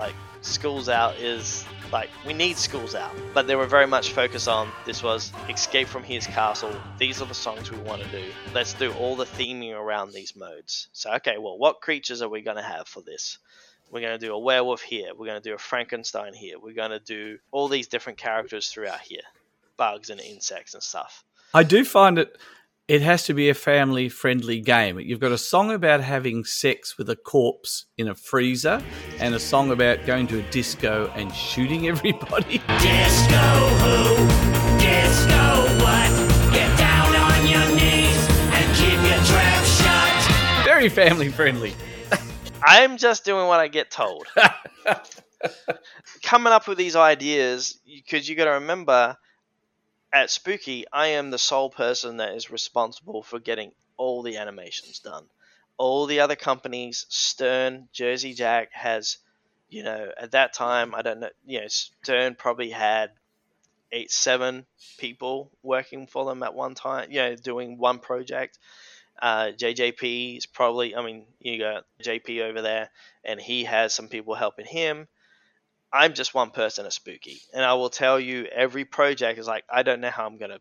[0.00, 4.46] Like, schools out is like we need schools out but they were very much focused
[4.46, 8.30] on this was escape from his castle these are the songs we want to do
[8.54, 12.42] let's do all the theming around these modes so okay well what creatures are we
[12.42, 13.38] going to have for this
[13.90, 16.74] we're going to do a werewolf here we're going to do a frankenstein here we're
[16.74, 19.20] going to do all these different characters throughout here
[19.76, 22.36] bugs and insects and stuff I do find it
[22.90, 24.98] it has to be a family friendly game.
[24.98, 28.82] You've got a song about having sex with a corpse in a freezer
[29.20, 32.58] and a song about going to a disco and shooting everybody.
[32.80, 33.36] Disco
[33.78, 34.26] who?
[34.80, 35.38] Disco
[35.84, 36.10] what?
[36.52, 40.64] Get down on your knees and keep your trap shut.
[40.64, 41.76] Very family friendly.
[42.62, 44.26] I'm just doing what i get told
[46.22, 49.16] coming up with these ideas because you got to remember
[50.12, 54.98] at Spooky, I am the sole person that is responsible for getting all the animations
[55.00, 55.26] done.
[55.76, 59.18] All the other companies, Stern, Jersey Jack has,
[59.68, 63.12] you know, at that time, I don't know, you know, Stern probably had
[63.92, 64.66] eight, seven
[64.98, 68.58] people working for them at one time, you know, doing one project.
[69.20, 72.90] Uh, JJP is probably, I mean, you got JP over there,
[73.24, 75.08] and he has some people helping him.
[75.92, 79.64] I'm just one person at Spooky, and I will tell you every project is like
[79.68, 80.60] I don't know how I'm gonna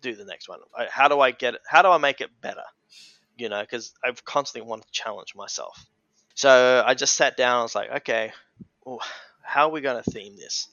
[0.00, 0.60] do the next one.
[0.90, 1.60] How do I get it?
[1.66, 2.62] How do I make it better?
[3.36, 5.84] You know, because I've constantly wanted to challenge myself.
[6.34, 7.60] So I just sat down.
[7.60, 8.32] I was like, okay,
[9.42, 10.68] how are we gonna theme this?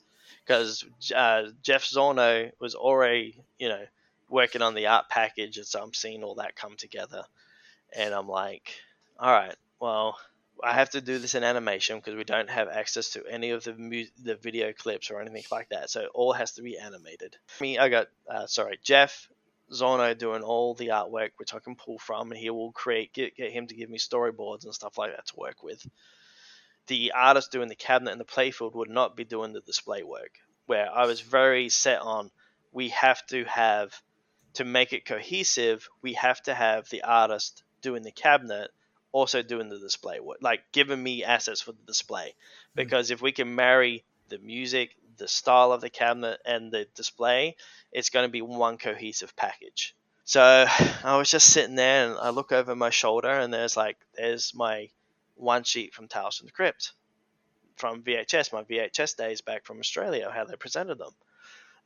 [0.46, 3.84] Because uh, Jeff Zornow was already, you know,
[4.30, 7.24] working on the art package, and so I'm seeing all that come together,
[7.96, 8.74] and I'm like,
[9.20, 10.18] all right, well,
[10.64, 13.64] I have to do this in animation because we don't have access to any of
[13.64, 15.90] the mu- the video clips or anything like that.
[15.90, 17.36] So all has to be animated.
[17.60, 19.28] Me, I got uh, sorry, Jeff
[19.72, 23.36] Zornow doing all the artwork, which I can pull from, and he will create get,
[23.36, 25.86] get him to give me storyboards and stuff like that to work with.
[26.88, 30.32] The artist doing the cabinet and the playfield would not be doing the display work.
[30.68, 32.32] Where I was very set on,
[32.72, 34.00] we have to have
[34.56, 35.88] to make it cohesive.
[36.02, 38.72] We have to have the artist doing the cabinet
[39.12, 42.34] also doing the display work, like giving me assets for the display.
[42.74, 42.76] Hmm.
[42.76, 47.56] Because if we can marry the music, the style of the cabinet, and the display,
[47.94, 49.96] it's going to be one cohesive package.
[50.26, 50.42] So
[51.04, 54.54] I was just sitting there and I look over my shoulder and there's like there's
[54.54, 54.90] my
[55.36, 56.92] one sheet from Tales from the Crypt
[57.76, 61.12] from VHS, my VHS days back from Australia, how they presented them.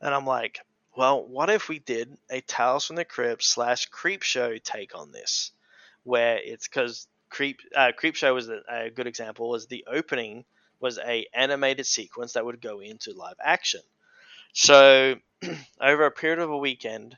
[0.00, 0.60] And I'm like,
[0.96, 5.12] well, what if we did a Tales from the Crypt slash Creep Show take on
[5.12, 5.52] this?
[6.04, 9.48] Where it's because Creep uh, Creep Show was a, a good example.
[9.48, 10.44] Was the opening
[10.80, 13.82] was a animated sequence that would go into live action.
[14.52, 15.16] So
[15.80, 17.16] over a period of a weekend,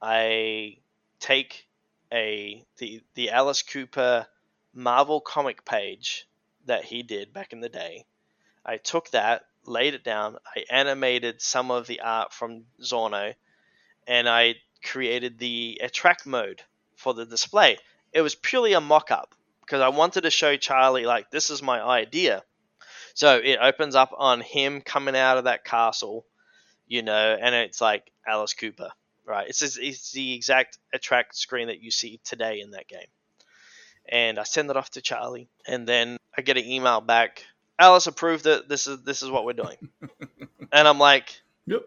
[0.00, 0.78] I
[1.18, 1.66] take
[2.12, 4.26] a the the Alice Cooper
[4.72, 6.28] Marvel comic page
[6.66, 8.04] that he did back in the day.
[8.64, 10.36] I took that, laid it down.
[10.56, 13.34] I animated some of the art from Zornow,
[14.06, 16.62] and I created the attract mode
[16.96, 17.78] for the display.
[18.12, 21.82] It was purely a mock-up because I wanted to show Charlie like this is my
[21.82, 22.42] idea.
[23.14, 26.26] So it opens up on him coming out of that castle,
[26.86, 28.90] you know, and it's like Alice Cooper,
[29.24, 29.48] right?
[29.48, 33.06] It's just, it's the exact attract screen that you see today in that game.
[34.06, 37.44] And I send it off to Charlie, and then I get an email back.
[37.78, 38.68] Alice approved it.
[38.68, 39.76] This is this is what we're doing.
[40.72, 41.82] and I'm like, Yep.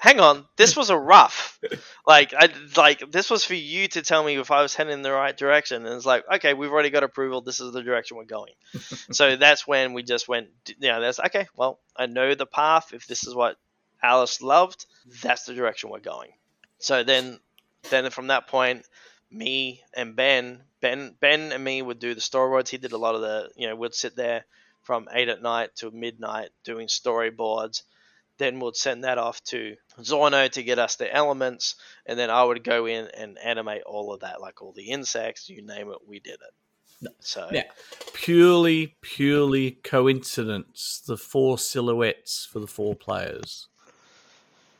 [0.00, 1.58] hang on, this was a rough.
[2.04, 5.02] Like I like this was for you to tell me if I was heading in
[5.02, 5.86] the right direction.
[5.86, 7.40] And it's like, okay, we've already got approval.
[7.40, 8.54] This is the direction we're going.
[9.12, 10.48] so that's when we just went.
[10.66, 11.46] You know, that's okay.
[11.56, 12.92] Well, I know the path.
[12.92, 13.56] If this is what
[14.02, 14.86] Alice loved,
[15.22, 16.30] that's the direction we're going.
[16.80, 17.38] So then,
[17.88, 18.84] then from that point,
[19.30, 22.68] me and Ben, Ben, Ben and me would do the storyboards.
[22.68, 24.44] He did a lot of the, you know, we'd sit there
[24.82, 27.82] from eight at night to midnight doing storyboards.
[28.38, 31.76] Then we'd send that off to Zornow to get us the elements,
[32.06, 35.48] and then I would go in and animate all of that, like all the insects,
[35.48, 37.10] you name it, we did it.
[37.20, 37.64] So Yeah.
[38.12, 41.02] Purely, purely coincidence.
[41.04, 43.68] The four silhouettes for the four players.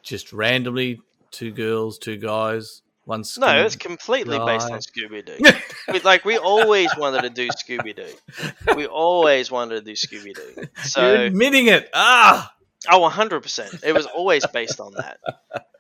[0.03, 1.01] Just randomly,
[1.31, 3.25] two girls, two guys, one.
[3.39, 4.79] no, it's completely based on.
[4.81, 5.39] Scooby Doo.
[5.93, 8.75] we, like we always wanted to do Scooby Doo.
[8.77, 10.55] We always wanted to do Scooby Doo.
[10.57, 11.89] You're So admitting it.
[11.95, 12.53] Ah,
[12.91, 13.85] Oh, 100%.
[13.85, 15.19] It was always based on that.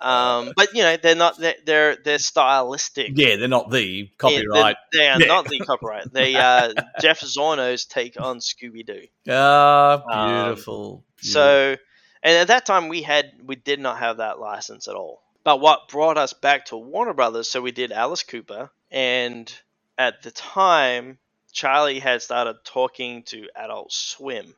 [0.00, 3.12] Um, but you know, they're not they're they're, they're stylistic.
[3.16, 4.76] yeah, they're not the Yeah, copyright.
[4.92, 5.26] They, they are Yeah.
[5.26, 6.12] not the copyright.
[6.12, 9.02] They uh Jeff Zornow's take on Scooby Doo.
[9.28, 11.04] Ah, Um, beautiful.
[11.18, 11.76] So,
[12.22, 15.21] and at that time we had we did not have that license at all.
[15.44, 17.48] But what brought us back to Warner Brothers?
[17.48, 19.52] So we did Alice Cooper, and
[19.98, 21.18] at the time
[21.52, 24.54] Charlie had started talking to Adult Swim.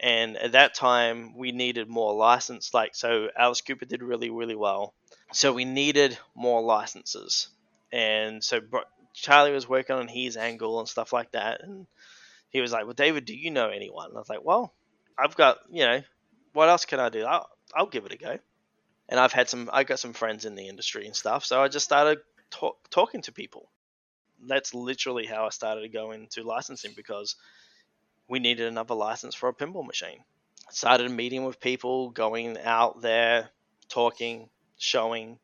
[0.00, 2.72] And at that time, we needed more license.
[2.72, 4.94] Like, so Alice Cooper did really, really well.
[5.32, 7.48] So we needed more licenses.
[7.92, 8.60] And so
[9.12, 11.62] Charlie was working on his angle and stuff like that.
[11.62, 11.86] And
[12.50, 14.08] he was like, Well, David, do you know anyone?
[14.08, 14.72] And I was like, Well,
[15.18, 16.02] I've got, you know,
[16.52, 17.24] what else can I do?
[17.24, 18.38] I'll, I'll give it a go.
[19.08, 21.44] And I've had some, I got some friends in the industry and stuff.
[21.44, 22.18] So I just started
[22.50, 23.70] talk, talking to people.
[24.46, 27.36] That's literally how I started to go into licensing because
[28.28, 30.18] we needed another license for a pinball machine.
[30.70, 33.48] Started meeting with people, going out there,
[33.88, 35.38] talking, showing,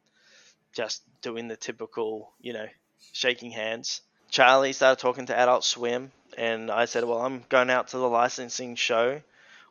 [0.74, 2.66] just doing the typical, you know,
[3.12, 4.02] shaking hands.
[4.30, 8.08] Charlie started talking to Adult Swim, and I said, "Well, I'm going out to the
[8.08, 9.22] licensing show.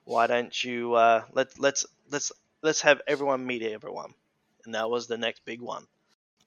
[0.05, 2.31] Why don't you uh, let let's let's
[2.63, 4.13] let's have everyone meet everyone?"
[4.65, 5.85] And that was the next big one.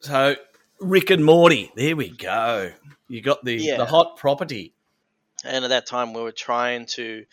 [0.00, 0.36] So
[0.80, 1.70] Rick and Morty.
[1.76, 2.72] There we go.
[3.08, 3.76] You got the Yeah.
[3.76, 4.72] the hot property.
[5.44, 7.24] And at that time, we were trying to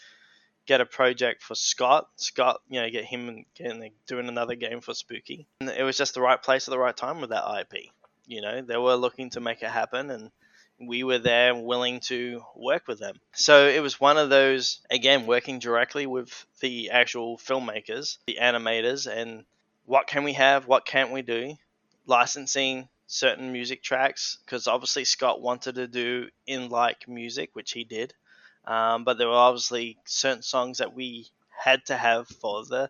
[0.65, 2.07] get a project for Scott.
[2.15, 5.47] Scott, you know, get him and getting doing another game for Spooky.
[5.59, 7.91] And it was just the right place at the right time with that IP.
[8.27, 10.31] You know, they were looking to make it happen, and
[10.87, 13.15] we were there willing to work with them.
[13.33, 19.11] So it was one of those again working directly with the actual filmmakers, the animators,
[19.11, 19.45] and
[19.85, 21.55] what can we have, what can't we do,
[22.05, 27.83] licensing certain music tracks because obviously Scott wanted to do in like music, which he
[27.83, 28.13] did.
[28.65, 32.89] Um, but there were obviously certain songs that we had to have for the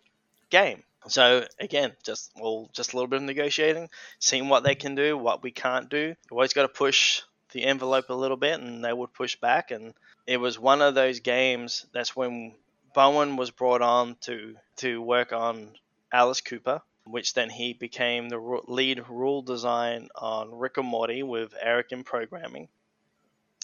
[0.50, 0.82] game.
[1.08, 5.18] So again, just well, just a little bit of negotiating, seeing what they can do,
[5.18, 6.14] what we can't do.
[6.30, 7.22] Always got to push
[7.54, 9.70] the envelope a little bit, and they would push back.
[9.70, 9.94] And
[10.26, 11.86] it was one of those games.
[11.94, 12.54] That's when
[12.94, 15.70] Bowen was brought on to to work on
[16.12, 21.54] Alice Cooper, which then he became the lead rule design on Rick and Morty with
[21.60, 22.68] Eric in programming.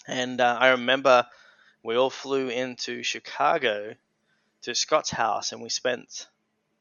[0.07, 1.27] And uh, I remember
[1.83, 3.95] we all flew into Chicago
[4.63, 6.27] to Scott's house, and we spent,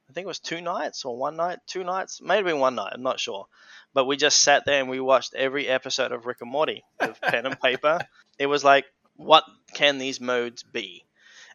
[0.09, 3.03] I think it was two nights or one night, two nights, maybe one night, I'm
[3.03, 3.45] not sure.
[3.93, 7.21] But we just sat there and we watched every episode of Rick and Morty with
[7.21, 7.99] pen and paper.
[8.39, 8.85] It was like,
[9.15, 9.43] what
[9.73, 11.05] can these modes be?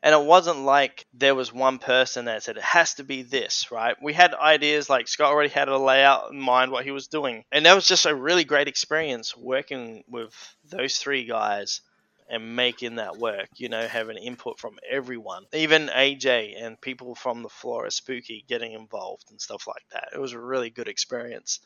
[0.05, 3.72] And it wasn't like there was one person that said it has to be this,
[3.72, 3.96] right?
[4.02, 7.44] We had ideas like Scott already had a layout in mind what he was doing.
[7.50, 10.32] And that was just a really great experience working with
[10.70, 11.80] those three guys
[12.28, 17.42] and making that work, you know, having input from everyone, even AJ and people from
[17.42, 20.08] the floor of Spooky getting involved and stuff like that.
[20.14, 21.60] It was a really good experience.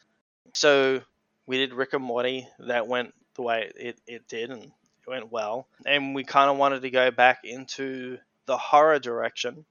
[0.55, 1.01] So
[1.47, 2.49] we did Rick and Morty.
[2.59, 4.71] That went the way it, it did and it
[5.07, 5.69] went well.
[5.87, 9.65] And we kind of wanted to go back into the horror direction.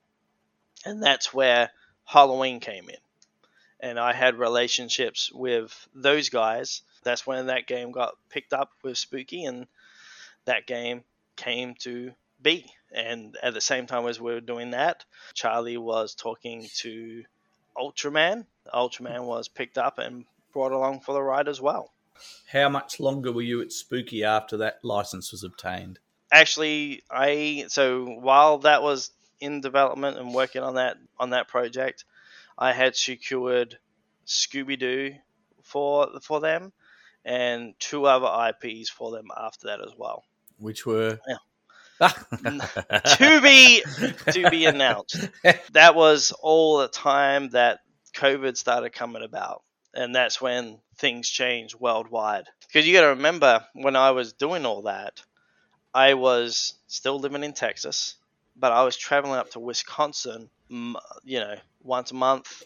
[0.86, 1.70] And that's where
[2.06, 2.96] Halloween came in.
[3.80, 6.82] And I had relationships with those guys.
[7.04, 9.68] That's when that game got picked up with Spooky and
[10.48, 11.04] that game
[11.36, 12.66] came to be.
[12.92, 17.24] And at the same time as we were doing that, Charlie was talking to
[17.78, 18.46] Ultraman.
[18.74, 21.94] Ultraman was picked up and brought along for the ride as well.
[22.52, 26.00] How much longer were you at Spooky after that license was obtained?
[26.32, 32.06] Actually, I so while that was in development and working on that on that project,
[32.58, 33.78] I had secured
[34.26, 35.16] Scooby Doo
[35.62, 36.74] for for them
[37.24, 40.24] and two other IPs for them after that as well.
[40.58, 41.20] Which were
[42.00, 43.84] to be
[44.32, 45.30] to be announced.
[45.72, 47.80] That was all the time that
[48.16, 52.46] COVID started coming about, and that's when things changed worldwide.
[52.68, 55.22] Because you got to remember, when I was doing all that,
[55.94, 58.16] I was still living in Texas,
[58.56, 62.64] but I was traveling up to Wisconsin, you know, once a month.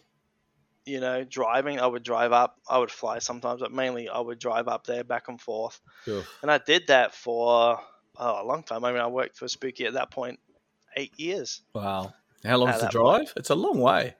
[0.85, 1.79] You know, driving.
[1.79, 2.57] I would drive up.
[2.67, 5.79] I would fly sometimes, but mainly I would drive up there back and forth.
[6.41, 7.79] And I did that for
[8.17, 8.83] oh, a long time.
[8.83, 10.39] I mean, I worked for Spooky at that point
[10.95, 12.13] eight years, Wow.
[12.43, 13.33] How long's At the drive?
[13.35, 14.15] It's a long way.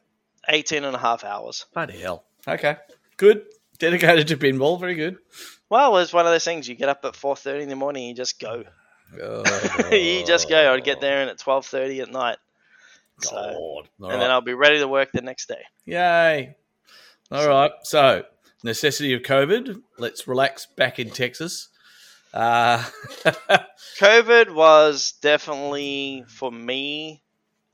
[0.48, 1.66] 18 and a half hours.
[1.74, 2.24] Bloody hell.
[2.48, 2.78] Okay.
[3.18, 3.46] Good.
[3.80, 4.80] Dedicated to pinball.
[4.80, 5.18] Very good.
[5.70, 6.68] Well, it's one of those things.
[6.70, 8.64] You get up at 4.30 in the morning, you just go.
[9.22, 10.74] Oh, you just go.
[10.74, 11.02] I'd get oh.
[11.02, 12.38] there and at 12.30 at night.
[13.24, 14.20] So, and right.
[14.20, 15.64] then I'll be ready to work the next day.
[15.86, 16.56] Yay.
[17.32, 17.72] All right.
[17.84, 18.24] So,
[18.64, 19.82] necessity of COVID.
[19.98, 21.70] Let's relax back in Texas.
[22.34, 22.84] Uh,
[24.00, 27.22] COVID was definitely, for me,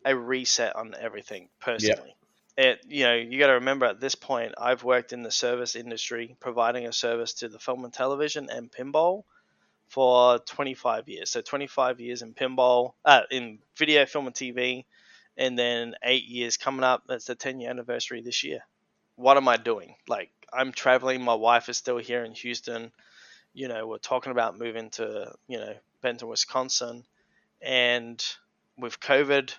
[0.06, 2.16] a reset on everything personally.
[2.58, 5.76] It, you know, you got to remember at this point, I've worked in the service
[5.76, 9.24] industry, providing a service to the film and television and pinball
[9.90, 11.30] for 25 years.
[11.30, 14.86] So 25 years in pinball, uh, in video, film, and TV,
[15.38, 17.04] and then eight years coming up.
[17.08, 18.60] That's the 10 year anniversary this year.
[19.16, 19.96] What am I doing?
[20.08, 21.22] Like, I'm traveling.
[21.22, 22.92] My wife is still here in Houston.
[23.54, 27.04] You know, we're talking about moving to, you know, Benton, Wisconsin.
[27.62, 28.24] And
[28.78, 29.54] with COVID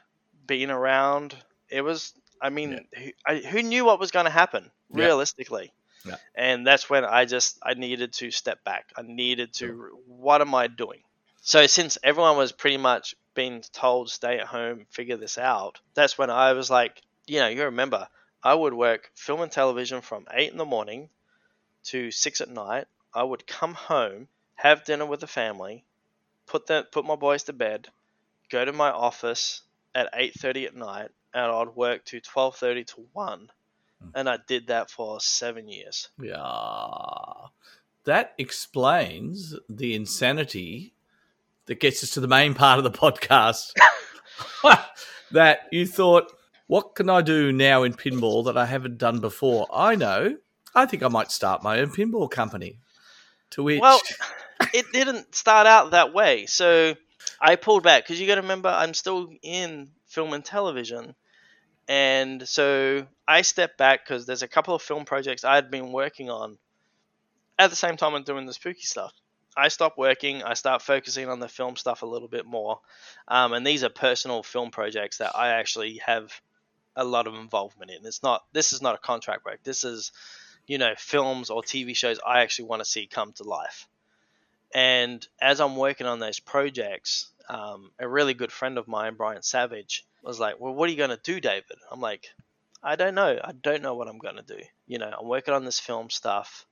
[0.46, 1.34] being around,
[1.68, 5.04] it was, I mean, who, I, who knew what was going to happen Yeah.
[5.06, 5.72] realistically?
[6.04, 6.16] Yeah.
[6.34, 8.92] And that's when I just, I needed to step back.
[8.96, 11.00] I needed to, what am I doing?
[11.40, 16.18] So since everyone was pretty much being told stay at home, figure this out, that's
[16.18, 18.08] when I was like, you know, you remember,
[18.42, 21.08] I would work film and television from eight in the morning
[21.84, 22.88] to six at night.
[23.14, 24.26] I would come home,
[24.56, 25.84] have dinner with the family,
[26.46, 27.86] put them, put my boys to bed,
[28.50, 29.62] go to my office
[29.94, 33.52] at eight thirty at night, and I'd work to twelve thirty to one,
[34.02, 34.08] hmm.
[34.16, 36.08] and I did that for seven years.
[36.20, 37.46] yeah.
[38.04, 40.94] That explains the insanity
[41.68, 43.72] that gets us to the main part of the podcast.
[45.30, 46.32] that you thought,
[46.66, 49.66] what can I do now in pinball that I haven't done before?
[49.72, 50.36] I know.
[50.74, 52.78] I think I might start my own pinball company.
[53.50, 54.00] To which, Well,
[54.74, 56.46] it didn't start out that way.
[56.46, 56.94] So
[57.40, 61.14] I pulled back because you got to remember I'm still in film and television,
[61.86, 65.92] and so I stepped back because there's a couple of film projects I had been
[65.92, 66.58] working on
[67.58, 69.12] at the same time I'm doing the spooky stuff.
[69.58, 70.42] I stopped working.
[70.42, 72.80] I start focusing on the film stuff a little bit more,
[73.26, 76.32] um, and these are personal film projects that I actually have
[76.96, 78.06] a lot of involvement in.
[78.06, 78.44] It's not.
[78.52, 79.60] This is not a contract work.
[79.64, 80.12] This is
[80.68, 83.88] you know, films or TV shows I actually want to see come to life.
[84.72, 89.42] And as I'm working on those projects, um, a really good friend of mine, Brian
[89.42, 91.78] Savage, was like, Well, what are you going to do, David?
[91.90, 92.28] I'm like,
[92.82, 93.38] I don't know.
[93.42, 94.60] I don't know what I'm going to do.
[94.86, 96.66] You know, I'm working on this film stuff.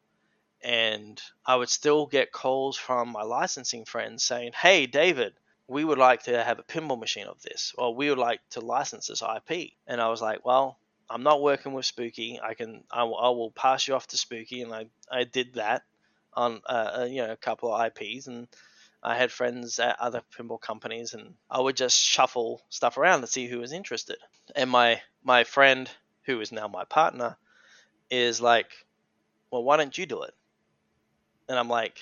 [0.67, 5.35] And I would still get calls from my licensing friends saying, Hey, David,
[5.69, 8.61] we would like to have a pinball machine of this, or we would like to
[8.61, 9.75] license this IP.
[9.87, 10.77] And I was like, Well,
[11.09, 12.41] I'm not working with Spooky.
[12.43, 15.83] I can I will, pass you off to Spooky, and I I did that
[16.35, 18.49] on uh, uh, you know a couple of IPs, and
[19.05, 23.29] I had friends at other pinball companies, and I would just shuffle stuff around to
[23.29, 24.19] see who was interested.
[24.57, 25.89] And my my friend,
[26.25, 27.37] who is now my partner,
[28.11, 28.71] is like,
[29.53, 30.35] well, why don't you do it?
[31.49, 31.99] And I'm like,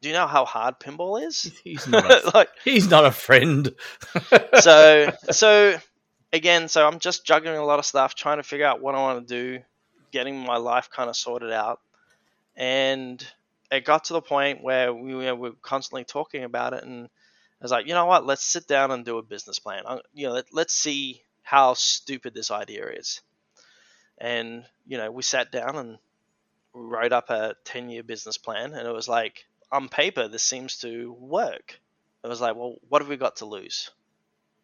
[0.00, 1.52] do you know how hard pinball is?
[1.64, 3.74] he's not a, like he's not a friend.
[4.60, 5.78] so so
[6.32, 8.98] again so i'm just juggling a lot of stuff trying to figure out what i
[8.98, 9.62] want to do
[10.12, 11.80] getting my life kind of sorted out
[12.56, 13.26] and
[13.70, 17.70] it got to the point where we were, constantly talking about it and i was
[17.70, 20.34] like you know what let's sit down and do a business plan I, you know
[20.34, 23.22] let, let's see how stupid this idea is
[24.18, 25.98] and you know we sat down and
[26.76, 30.78] wrote up a 10 year business plan and it was like on paper this seems
[30.78, 31.80] to work.
[32.22, 33.90] It was like well what have we got to lose?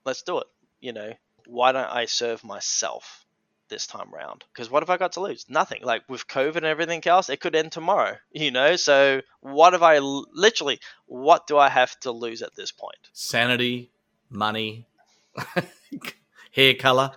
[0.05, 0.47] Let's do it
[0.81, 1.13] you know?
[1.47, 3.25] Why don't i serve myself
[3.69, 4.45] this time round?
[4.53, 5.47] Because what have i got to lose?
[5.49, 5.83] Nothing.
[5.83, 8.77] Like with covid and everything else it could end tomorrow you know?
[8.77, 13.09] So what have i literally what do i have to lose at this point?
[13.13, 13.91] Sanity,
[14.29, 14.87] money,
[16.53, 17.13] hair color.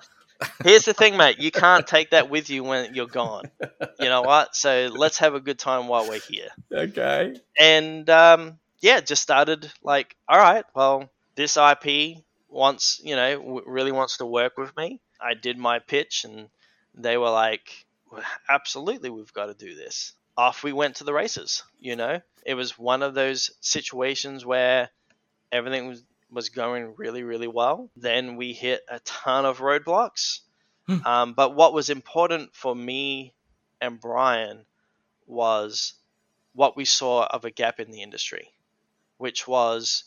[0.64, 1.40] Here's the thing, mate.
[1.40, 3.44] You can't take that with you when you're gone.
[4.00, 4.56] You know what?
[4.56, 6.50] So let's have a good time while we're here.
[6.72, 7.36] Okay.
[7.60, 12.18] And um, yeah, just started like, all right, well, this IP
[12.50, 15.02] wants, you know, w- really wants to work with me.
[15.20, 16.50] I did my pitch, and
[16.94, 17.86] they were like,
[18.50, 20.14] absolutely, we've got to do this.
[20.38, 21.64] Off we went to the races.
[21.80, 24.90] You know, it was one of those situations where
[25.52, 27.90] everything was was going really, really well.
[27.96, 30.40] Then we hit a ton of roadblocks.
[30.88, 31.06] Hmm.
[31.06, 33.34] Um, but what was important for me
[33.82, 34.66] and Brian
[35.26, 35.94] was
[36.54, 38.50] what we saw of a gap in the industry,
[39.18, 40.04] which was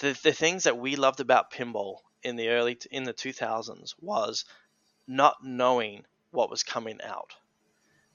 [0.00, 4.44] the, the things that we loved about pinball in the early in the 2000s was
[5.06, 7.34] not knowing what was coming out.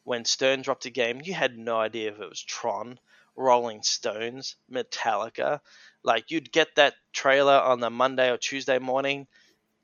[0.03, 2.99] When Stern dropped a game, you had no idea if it was Tron,
[3.35, 5.59] Rolling Stones, Metallica.
[6.03, 9.27] Like you'd get that trailer on the Monday or Tuesday morning,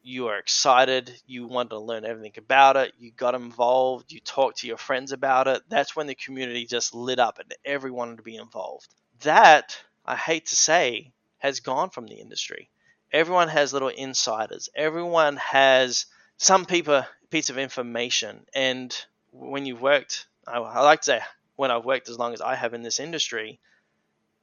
[0.02, 4.60] you were excited, you wanted to learn everything about it, you got involved, you talked
[4.60, 5.62] to your friends about it.
[5.70, 8.88] That's when the community just lit up and everyone wanted to be involved.
[9.22, 12.70] That, I hate to say, has gone from the industry.
[13.12, 14.70] Everyone has little insiders.
[14.76, 16.06] Everyone has
[16.38, 18.46] some people piece of information.
[18.54, 18.96] And
[19.32, 21.22] when you've worked, I, I like to say,
[21.60, 23.60] when I've worked as long as I have in this industry,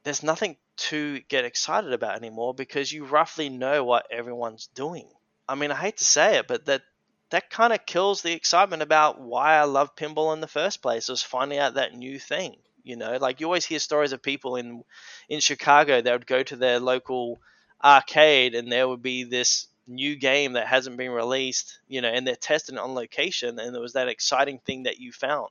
[0.03, 0.55] there's nothing
[0.89, 5.09] to get excited about anymore because you roughly know what everyone's doing.
[5.49, 6.83] I mean, I hate to say it, but that
[7.31, 11.09] that kind of kills the excitement about why I love pinball in the first place.
[11.09, 12.57] Was finding out that new thing.
[12.83, 14.83] You know, like you always hear stories of people in
[15.27, 17.41] in Chicago that would go to their local
[17.83, 22.27] arcade and there would be this new game that hasn't been released, you know, and
[22.27, 25.49] they're testing it on location and there was that exciting thing that you found.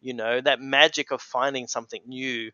[0.00, 2.50] You know, that magic of finding something new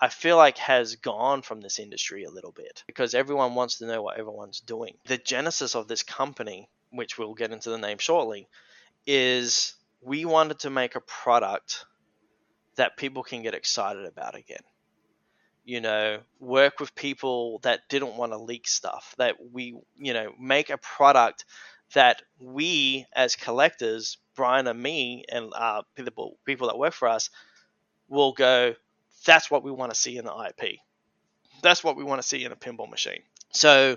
[0.00, 3.86] I feel like has gone from this industry a little bit because everyone wants to
[3.86, 4.94] know what everyone's doing.
[5.06, 8.48] The genesis of this company, which we'll get into the name shortly,
[9.06, 11.84] is we wanted to make a product
[12.76, 14.62] that people can get excited about again.
[15.64, 20.32] You know, work with people that didn't want to leak stuff, that we, you know,
[20.38, 21.44] make a product
[21.94, 27.28] that we as collectors, Brian and me, and uh, people people that work for us,
[28.08, 28.76] will go,
[29.26, 30.76] that's what we want to see in the IP.
[31.60, 33.22] That's what we want to see in a pinball machine.
[33.50, 33.96] So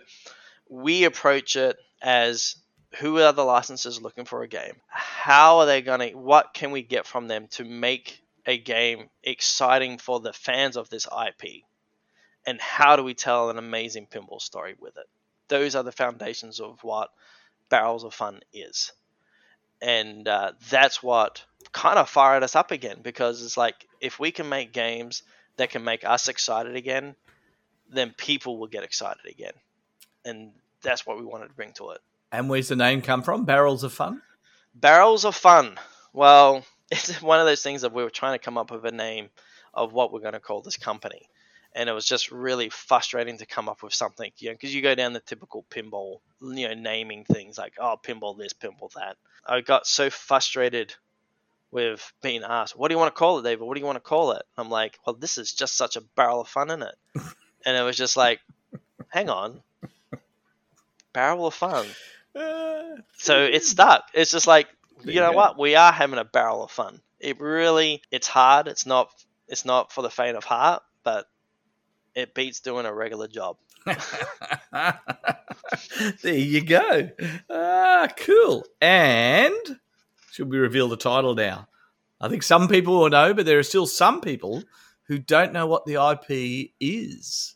[0.67, 2.55] we approach it as
[2.97, 4.81] who are the licenses looking for a game?
[4.87, 9.11] How are they going to, what can we get from them to make a game
[9.23, 11.61] exciting for the fans of this IP?
[12.47, 15.05] And how do we tell an amazing pinball story with it?
[15.49, 17.11] Those are the foundations of what
[17.69, 18.91] Barrels of Fun is.
[19.81, 24.31] And uh, that's what kind of fired us up again because it's like if we
[24.31, 25.23] can make games
[25.57, 27.15] that can make us excited again,
[27.89, 29.53] then people will get excited again.
[30.25, 30.51] And
[30.81, 31.99] that's what we wanted to bring to it.
[32.31, 33.45] And where's the name come from?
[33.45, 34.21] Barrels of Fun?
[34.73, 35.77] Barrels of Fun.
[36.13, 38.91] Well, it's one of those things that we were trying to come up with a
[38.91, 39.29] name
[39.73, 41.29] of what we're going to call this company.
[41.73, 44.81] And it was just really frustrating to come up with something, you know, because you
[44.81, 49.15] go down the typical pinball, you know, naming things like, oh, pinball this, pinball that.
[49.45, 50.93] I got so frustrated
[51.71, 53.65] with being asked, what do you want to call it, David?
[53.65, 54.43] What do you want to call it?
[54.57, 56.95] I'm like, well, this is just such a barrel of fun in it.
[57.65, 58.41] and it was just like,
[59.07, 59.61] hang on,
[61.13, 61.85] barrel of fun.
[62.35, 64.05] Uh, so it stuck.
[64.13, 64.67] It's just like,
[65.03, 65.57] you know what?
[65.57, 67.01] We are having a barrel of fun.
[67.19, 68.67] It really, it's hard.
[68.67, 69.09] It's not,
[69.47, 71.25] it's not for the faint of heart, but
[72.15, 73.57] it beats doing a regular job.
[76.21, 77.09] there you go.
[77.49, 78.63] Ah, cool.
[78.79, 79.79] And
[80.31, 81.67] should we reveal the title now?
[82.19, 84.63] I think some people will know, but there are still some people
[85.03, 87.55] who don't know what the IP is.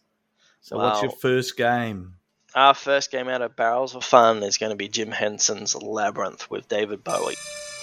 [0.61, 2.15] So, what's your first game?
[2.55, 6.49] Our first game out of Barrels of Fun is going to be Jim Henson's Labyrinth
[6.49, 7.35] with David Bowie.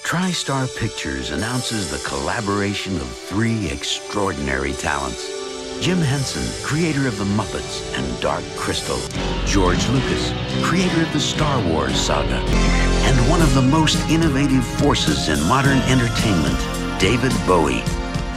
[0.03, 5.42] TriStar Pictures announces the collaboration of three extraordinary talents.
[5.83, 9.01] Jim Henson, creator of The Muppets and Dark Crystal.
[9.45, 12.37] George Lucas, creator of the Star Wars saga.
[12.37, 16.57] And one of the most innovative forces in modern entertainment,
[17.01, 17.83] David Bowie.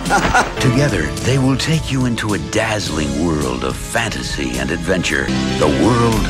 [0.60, 5.26] Together, they will take you into a dazzling world of fantasy and adventure.
[5.60, 6.26] The world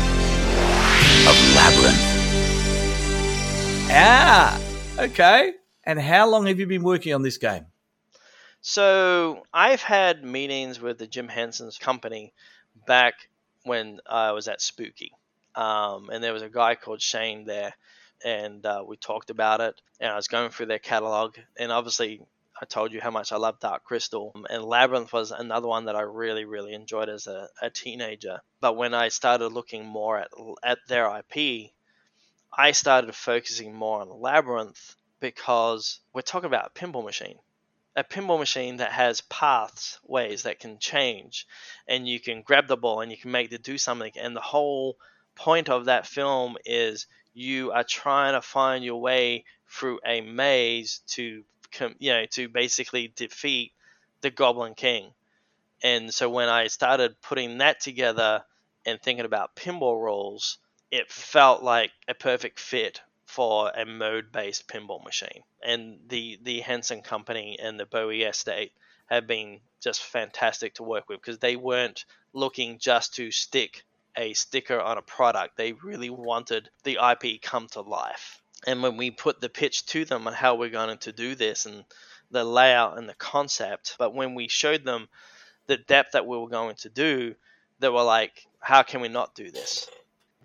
[1.30, 2.04] of Labyrinth.
[3.90, 4.60] Ah,
[5.00, 5.54] okay.
[5.86, 7.68] And how long have you been working on this game?
[8.68, 12.34] So I've had meetings with the Jim Henson's company
[12.88, 13.14] back
[13.64, 15.12] when I was at Spooky,
[15.54, 17.76] um, and there was a guy called Shane there,
[18.24, 19.80] and uh, we talked about it.
[20.00, 22.26] And I was going through their catalog, and obviously
[22.60, 25.96] I told you how much I love Dark Crystal, and Labyrinth was another one that
[25.96, 28.42] I really, really enjoyed as a, a teenager.
[28.62, 30.32] But when I started looking more at
[30.64, 31.70] at their IP,
[32.52, 37.38] I started focusing more on Labyrinth because we're talking about pinball machine.
[37.98, 41.48] A pinball machine that has paths, ways that can change,
[41.88, 44.12] and you can grab the ball and you can make it do something.
[44.18, 44.98] And the whole
[45.36, 51.02] point of that film is you are trying to find your way through a maze
[51.08, 51.44] to,
[52.00, 53.74] you know, to basically defeat
[54.22, 55.14] the Goblin King.
[55.84, 58.44] And so when I started putting that together
[58.86, 60.58] and thinking about pinball rules,
[60.92, 63.02] it felt like a perfect fit
[63.36, 65.44] for a mode-based pinball machine.
[65.62, 68.72] And the the Henson Company and the Bowie Estate
[69.08, 73.84] have been just fantastic to work with because they weren't looking just to stick
[74.16, 75.58] a sticker on a product.
[75.58, 78.42] They really wanted the IP come to life.
[78.66, 81.66] And when we put the pitch to them on how we're going to do this
[81.66, 81.84] and
[82.32, 85.10] the layout and the concept, but when we showed them
[85.68, 87.36] the depth that we were going to do,
[87.80, 89.90] they were like, how can we not do this?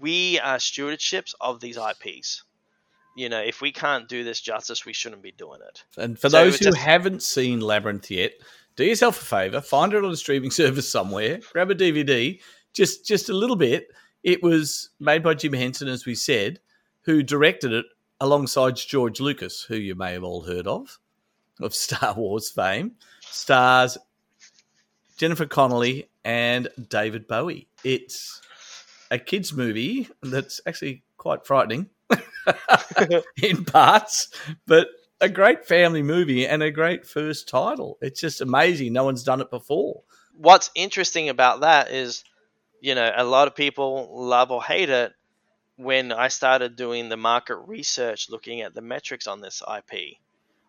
[0.00, 2.42] We are stewardships of these IPs.
[3.16, 5.84] You know, if we can't do this justice, we shouldn't be doing it.
[5.96, 8.32] And for So those who just- haven't seen Labyrinth yet,
[8.76, 12.40] do yourself a favor, find it on a streaming service somewhere, grab a DVD,
[12.72, 13.88] just just a little bit.
[14.22, 16.60] It was made by Jim Henson, as we said,
[17.02, 17.86] who directed it
[18.20, 20.98] alongside George Lucas, who you may have all heard of,
[21.60, 22.92] of Star Wars fame.
[23.22, 23.96] Stars
[25.16, 27.68] Jennifer Connelly and David Bowie.
[27.84, 28.40] It's
[29.10, 31.90] a kids' movie that's actually quite frightening
[33.42, 34.28] in parts,
[34.66, 34.88] but
[35.20, 37.98] a great family movie and a great first title.
[38.00, 38.92] It's just amazing.
[38.92, 40.02] No one's done it before.
[40.34, 42.24] What's interesting about that is,
[42.80, 45.12] you know, a lot of people love or hate it.
[45.76, 50.16] When I started doing the market research, looking at the metrics on this IP,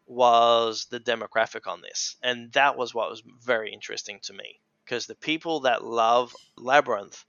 [0.06, 5.08] was the demographic on this, and that was what was very interesting to me because
[5.08, 7.24] the people that love Labyrinth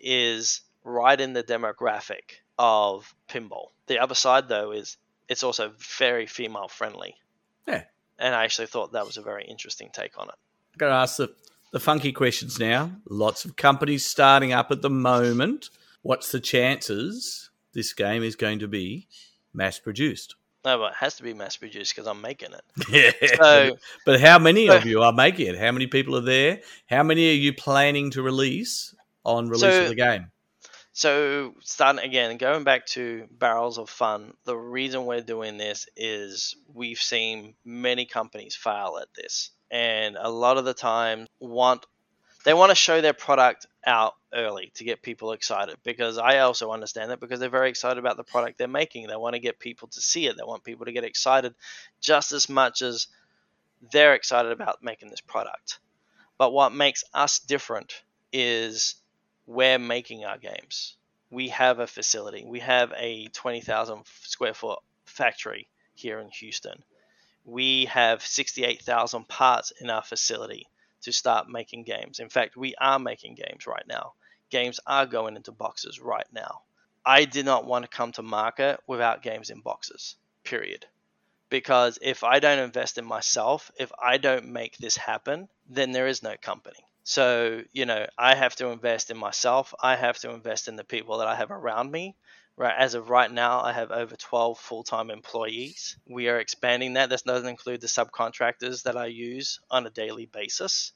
[0.00, 3.66] is right in the demographic of pinball.
[3.88, 4.96] The other side, though, is
[5.28, 7.16] it's also very female friendly.
[7.66, 7.82] Yeah.
[8.18, 10.34] And I actually thought that was a very interesting take on it.
[10.72, 11.34] I'm going to ask the,
[11.72, 12.92] the funky questions now.
[13.10, 15.70] Lots of companies starting up at the moment.
[16.02, 19.08] What's the chances this game is going to be
[19.52, 20.36] mass produced?
[20.64, 22.62] No, but it has to be mass produced because I'm making it.
[22.88, 23.28] Yeah.
[23.36, 25.58] So- but how many of you are making it?
[25.58, 26.60] How many people are there?
[26.88, 30.30] How many are you planning to release on release So- of the game?
[30.96, 36.56] So, starting again, going back to Barrels of Fun, the reason we're doing this is
[36.72, 39.50] we've seen many companies fail at this.
[39.70, 41.84] And a lot of the time want
[42.46, 46.70] they want to show their product out early to get people excited because I also
[46.70, 49.06] understand that because they're very excited about the product they're making.
[49.06, 50.38] They want to get people to see it.
[50.38, 51.54] They want people to get excited
[52.00, 53.08] just as much as
[53.92, 55.78] they're excited about making this product.
[56.38, 58.94] But what makes us different is
[59.46, 60.96] we're making our games.
[61.30, 62.44] We have a facility.
[62.46, 66.82] We have a 20,000 square foot factory here in Houston.
[67.44, 70.66] We have 68,000 parts in our facility
[71.02, 72.18] to start making games.
[72.18, 74.14] In fact, we are making games right now.
[74.50, 76.62] Games are going into boxes right now.
[77.04, 80.86] I did not want to come to market without games in boxes, period.
[81.48, 86.08] Because if I don't invest in myself, if I don't make this happen, then there
[86.08, 86.84] is no company.
[87.08, 89.72] So, you know, I have to invest in myself.
[89.80, 92.16] I have to invest in the people that I have around me.
[92.56, 95.98] Right, as of right now, I have over 12 full-time employees.
[96.08, 97.08] We are expanding that.
[97.08, 100.92] This doesn't include the subcontractors that I use on a daily basis.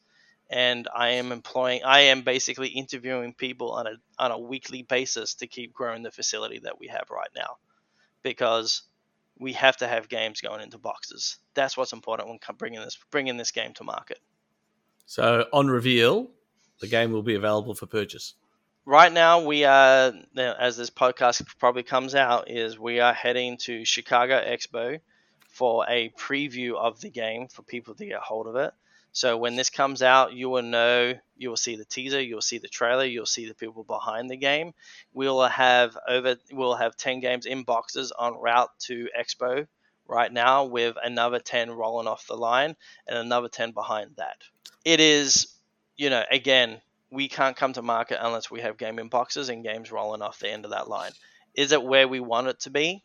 [0.49, 5.35] And I am employing, I am basically interviewing people on a on a weekly basis
[5.35, 7.59] to keep growing the facility that we have right now,
[8.23, 8.83] because
[9.39, 11.39] we have to have games going into boxes.
[11.55, 14.19] That's what's important when bringing this bringing this game to market.
[15.11, 16.31] So on reveal,
[16.79, 18.35] the game will be available for purchase.
[18.85, 23.85] right now we are as this podcast probably comes out is we are heading to
[23.85, 25.01] chicago expo
[25.49, 28.73] for a preview of the game for people to get hold of it
[29.11, 32.59] so when this comes out you will know you will see the teaser you'll see
[32.59, 34.73] the trailer you'll see the people behind the game
[35.13, 39.67] we'll have over we'll have 10 games in boxes on route to expo
[40.11, 44.37] right now with another 10 rolling off the line and another 10 behind that
[44.85, 45.55] it is
[45.97, 46.81] you know again
[47.11, 50.51] we can't come to market unless we have gaming boxes and games rolling off the
[50.51, 51.13] end of that line.
[51.55, 53.03] Is it where we want it to be?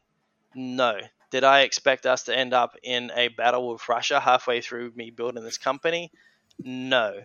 [0.54, 1.00] No.
[1.32, 5.10] Did I expect us to end up in a battle with Russia halfway through me
[5.10, 6.12] building this company?
[6.60, 7.22] No.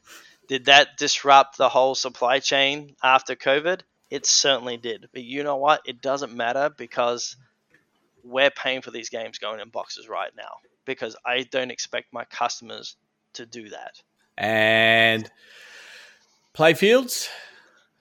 [0.48, 3.82] Did that disrupt the whole supply chain after COVID?
[4.08, 5.08] It certainly did.
[5.12, 5.82] But you know what?
[5.84, 7.36] It doesn't matter because
[8.24, 12.24] we're paying for these games going in boxes right now because I don't expect my
[12.24, 12.96] customers
[13.34, 14.00] to do that.
[14.36, 15.30] And
[16.54, 17.28] playfields?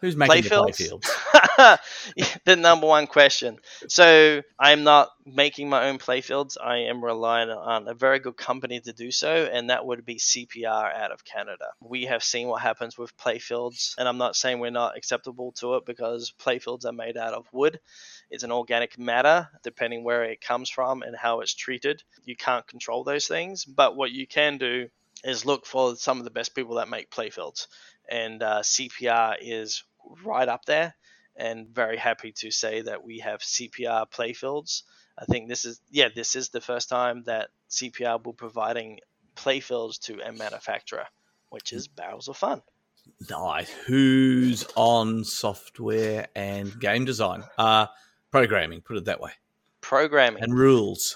[0.02, 1.02] Who's making the Playfields?
[1.02, 2.40] playfields?
[2.46, 3.58] the number one question.
[3.90, 6.56] So I'm not making my own playfields.
[6.62, 10.16] I am relying on a very good company to do so, and that would be
[10.16, 11.66] CPR out of Canada.
[11.82, 15.76] We have seen what happens with playfields, and I'm not saying we're not acceptable to
[15.76, 17.82] it because playfields are made out of wood.
[18.30, 22.04] It's an organic matter, depending where it comes from and how it's treated.
[22.24, 24.90] You can't control those things, but what you can do
[25.24, 27.68] is look for some of the best people that make playfields,
[28.08, 29.84] and uh, CPR is
[30.24, 30.96] right up there.
[31.36, 34.84] And very happy to say that we have CPR playfields.
[35.18, 39.00] I think this is yeah, this is the first time that CPR will be providing
[39.38, 41.06] playfields to a manufacturer,
[41.50, 42.62] which is Barrels of Fun.
[43.30, 43.70] Nice.
[43.86, 47.44] Who's on software and game design?
[47.58, 47.88] Uh,
[48.32, 49.32] programming, put it that way.
[49.82, 50.44] Programming.
[50.44, 51.16] And rules.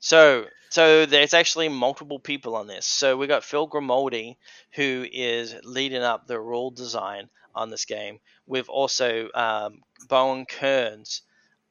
[0.00, 2.86] So, so there's actually multiple people on this.
[2.86, 4.38] So we got Phil Grimaldi,
[4.72, 8.18] who is leading up the rule design on this game.
[8.46, 11.22] We've also um, Bowen Kerins,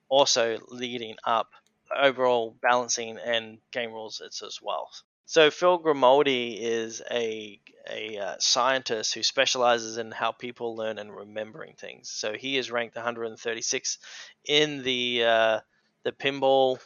[0.09, 1.51] also leading up
[1.95, 4.89] overall balancing and game rules as well.
[5.25, 7.59] So Phil Grimaldi is a
[7.89, 12.09] a uh, scientist who specializes in how people learn and remembering things.
[12.09, 13.97] So he is ranked 136
[14.45, 15.59] in the uh,
[16.03, 16.79] the pinball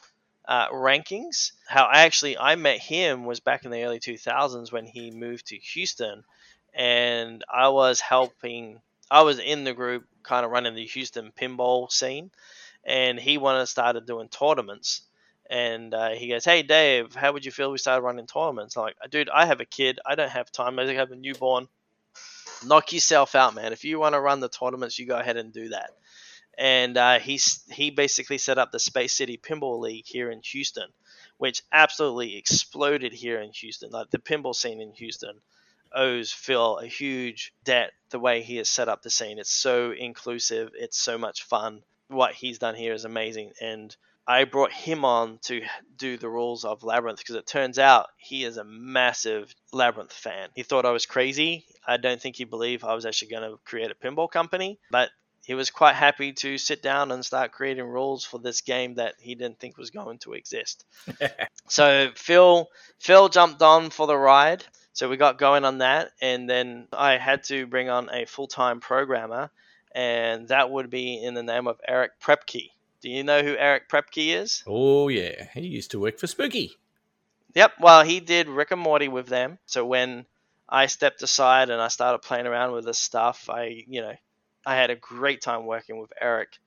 [0.46, 1.52] uh, rankings.
[1.68, 5.48] How I actually I met him was back in the early 2000s when he moved
[5.48, 6.24] to Houston,
[6.74, 8.82] and I was helping.
[9.10, 12.30] I was in the group, kind of running the Houston pinball scene,
[12.84, 15.02] and he wanted to started doing tournaments.
[15.50, 18.76] And uh, he goes, "Hey Dave, how would you feel if we started running tournaments?"
[18.76, 20.00] I'm like, dude, I have a kid.
[20.06, 20.78] I don't have time.
[20.78, 21.68] I have a newborn.
[22.66, 23.72] Knock yourself out, man.
[23.72, 25.92] If you want to run the tournaments, you go ahead and do that
[26.58, 30.90] and uh, he's he basically set up the Space City Pinball League here in Houston,
[31.38, 33.92] which absolutely exploded here in Houston.
[33.92, 35.40] Like the pinball scene in Houston
[35.94, 39.38] owes Phil a huge debt the way he has set up the scene.
[39.38, 40.72] It's so inclusive.
[40.74, 41.84] It's so much fun.
[42.08, 43.96] What he's done here is amazing, and
[44.28, 45.62] I brought him on to
[45.96, 50.50] do the rules of Labyrinth because it turns out he is a massive Labyrinth fan.
[50.54, 51.66] He thought I was crazy.
[51.88, 55.10] I don't think he believed I was actually going to create a pinball company, but
[55.46, 59.16] he was quite happy to sit down and start creating rules for this game that
[59.18, 60.84] he didn't think was going to exist.
[61.70, 62.68] so Phil
[63.00, 64.66] Phil jumped on for the ride.
[64.92, 68.48] So we got going on that, and then I had to bring on a full
[68.48, 69.52] time programmer,
[69.94, 72.72] and that would be in the name of Eric Priepke.
[73.02, 74.64] Do you know who Eric Priepke is?
[74.66, 76.72] Oh yeah, he used to work for Spooky.
[77.54, 77.74] Yep.
[77.80, 79.60] Well, he did Rick and Morty with them.
[79.66, 80.26] So when
[80.68, 84.14] I stepped aside and I started playing around with this stuff, I you know
[84.66, 86.58] I had a great time working with Eric,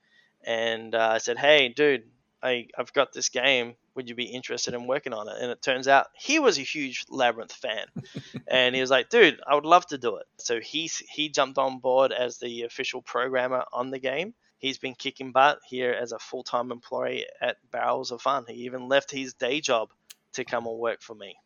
[0.44, 2.04] and uh, I said, "Hey, dude,
[2.42, 3.74] I I've got this game.
[3.94, 6.62] Would you be interested in working on it?" And it turns out he was a
[6.62, 7.86] huge Labyrinth fan,
[8.46, 11.58] and he was like, "Dude, I would love to do it." So he he jumped
[11.58, 14.34] on board as the official programmer on the game.
[14.60, 18.44] He's been kicking butt here as a full time employee at Barrels of Fun.
[18.46, 19.88] He even left his day job
[20.34, 21.36] to come and work for me.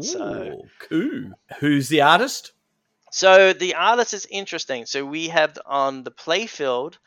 [0.00, 1.32] So- cool.
[1.58, 2.52] Who's the artist?
[3.10, 4.86] So the artist is interesting.
[4.86, 6.98] So we have on the playfield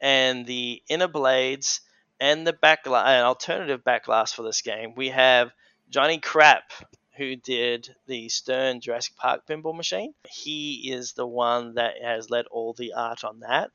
[0.00, 1.82] and the inner blades
[2.18, 4.94] and the back an alternative backglass for this game.
[4.94, 5.50] We have
[5.90, 6.72] Johnny Crap
[7.16, 10.14] who did the Stern Jurassic Park pinball machine.
[10.26, 13.70] He is the one that has led all the art on that.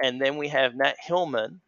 [0.00, 1.60] And then we have Nat Hillman.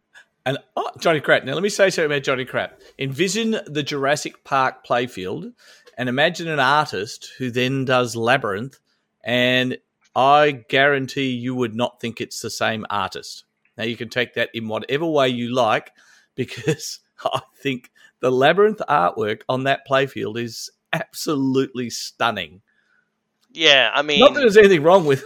[0.47, 1.45] And oh, Johnny Crap.
[1.45, 2.81] Now, let me say something about Johnny Crap.
[2.99, 5.53] Envision the Jurassic Park playfield
[5.97, 8.79] and imagine an artist who then does Labyrinth,
[9.22, 9.79] and
[10.14, 13.45] I guarantee you would not think it's the same artist.
[13.79, 15.93] Now, you can take that in whatever way you like,
[16.35, 22.61] because I think the Labyrinth artwork on that playfield is absolutely stunning.
[23.51, 25.25] Yeah, I mean, Not that there's anything wrong with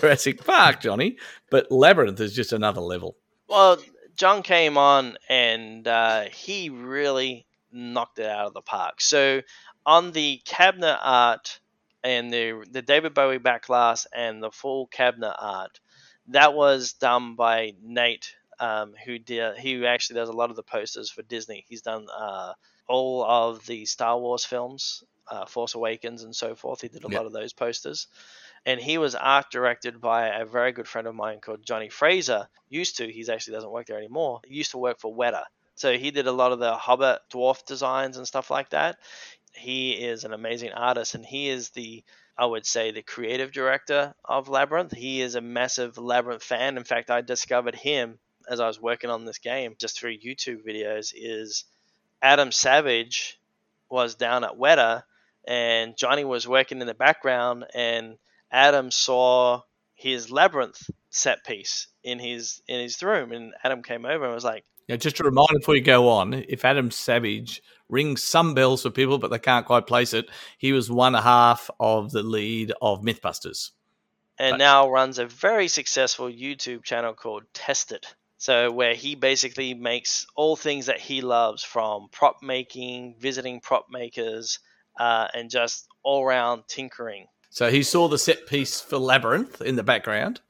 [0.00, 1.16] Jurassic Park, Johnny,
[1.50, 3.16] but Labyrinth is just another level.
[3.48, 3.78] well,
[4.14, 9.00] John came on and uh, he really knocked it out of the park.
[9.00, 9.40] So
[9.86, 11.58] on the cabinet art
[12.04, 15.80] and the the David Bowie backglass and the full cabinet art,
[16.28, 20.62] that was done by Nate, um, who did he actually does a lot of the
[20.62, 21.64] posters for Disney.
[21.68, 22.52] He's done uh,
[22.88, 26.82] all of the Star Wars films, uh, Force Awakens, and so forth.
[26.82, 27.16] He did a Yeah.
[27.18, 28.08] lot of those posters.
[28.64, 32.48] And he was art directed by a very good friend of mine called Johnny Fraser.
[32.68, 34.40] Used to, he's actually doesn't work there anymore.
[34.46, 35.44] He used to work for Weta.
[35.74, 38.98] So he did a lot of the Hobbit dwarf designs and stuff like that.
[39.54, 42.04] He is an amazing artist, and he is the,
[42.38, 44.92] I would say, the creative director of Labyrinth.
[44.92, 46.76] He is a massive Labyrinth fan.
[46.76, 50.64] In fact, I discovered him as I was working on this game just through YouTube
[50.66, 51.12] videos.
[51.14, 51.64] Is
[52.22, 53.38] Adam Savage
[53.90, 55.02] was down at Weta,
[55.46, 58.16] and Johnny was working in the background, and
[58.52, 59.62] Adam saw
[59.94, 64.44] his labyrinth set piece in his in his room, and Adam came over and was
[64.44, 68.82] like, Yeah, just a reminder before you go on, if Adam Savage rings some bells
[68.82, 70.26] for people, but they can't quite place it,
[70.58, 73.70] he was one half of the lead of Mythbusters.
[74.38, 74.58] and Right.
[74.58, 78.06] now runs a very successful YouTube channel called Tested.
[78.38, 83.86] So where he basically makes all things that he loves from prop making, visiting prop
[83.90, 84.58] makers,
[84.98, 87.26] uh, and just all around tinkering.
[87.52, 90.40] So he saw the set piece for Labyrinth in the background.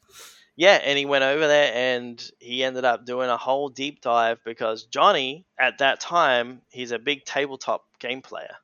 [0.54, 4.38] Yeah, and he went over there and he ended up doing a whole deep dive
[4.44, 8.54] because Johnny, at that time, he's a big tabletop game player.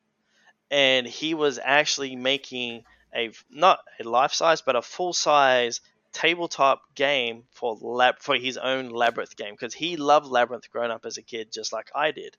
[0.70, 5.80] And he was actually making a not a life size, but a full size
[6.12, 11.04] tabletop game for lab for his own labyrinth game because he loved labyrinth growing up
[11.04, 12.36] as a kid just like I did.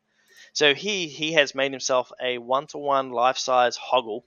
[0.53, 4.23] So he he has made himself a one to one life size hoggle.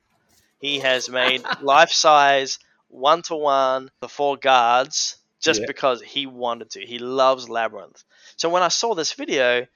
[0.62, 2.58] He has made life size
[2.88, 5.66] one to one the four guards just Yeah.
[5.66, 6.86] because he wanted to.
[6.86, 8.02] He loves labyrinth.
[8.36, 9.66] So when I saw this video,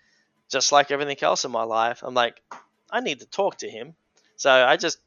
[0.49, 2.41] just like everything else in my life, I'm like,
[2.89, 3.97] I need to talk to him.
[4.37, 4.99] So I just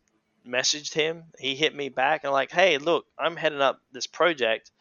[0.46, 1.24] messaged him.
[1.40, 4.72] He hit me back and like, hey, look, I'm heading up this project.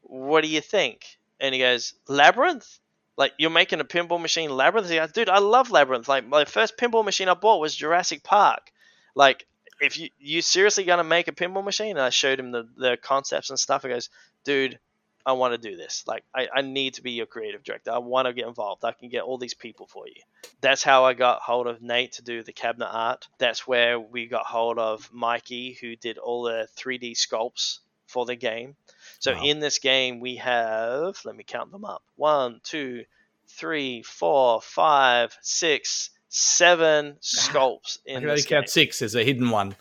[0.00, 1.04] What do you think?
[1.38, 2.78] And he goes, Labyrinth?
[3.18, 4.88] Like you're making a pinball machine Labyrinth?
[4.88, 6.08] Goes, Dude, I love Labyrinth.
[6.08, 8.70] Like my first pinball machine I bought was Jurassic Park.
[9.14, 9.46] Like
[9.80, 11.90] if you you seriously gonna make a pinball machine?
[11.90, 13.82] And I showed him the, the concepts and stuff.
[13.82, 14.10] He goes,
[14.44, 14.78] Dude,
[15.24, 16.04] I want to do this.
[16.06, 17.90] Like I, I need to be your creative director.
[17.90, 18.84] I want to get involved.
[18.84, 20.22] I can get all these people for you.
[20.60, 23.26] That's how I got hold of Nate to do the cabinet art.
[23.38, 28.36] That's where we got hold of Mikey, who did all the 3D sculpts for the
[28.36, 28.76] game.
[29.18, 29.42] So Wow.
[29.44, 33.04] in this game, we have, let me count them up one, two,
[33.48, 39.48] three, four, five, six, seven sculpts I in can only count six as a hidden
[39.50, 39.74] one.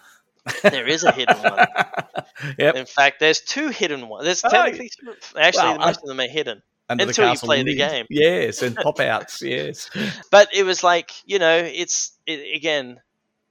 [0.61, 1.67] There is a hidden one.
[2.57, 2.75] yep.
[2.75, 4.25] In fact, there's two hidden ones.
[4.25, 4.91] There's Oh, technically,
[5.37, 6.61] actually, well, most of them are hidden.
[6.87, 8.05] Under until you play the game.
[8.09, 9.41] Yes, and pop outs.
[9.41, 9.89] yes.
[10.31, 13.01] but it was like you know it's it, again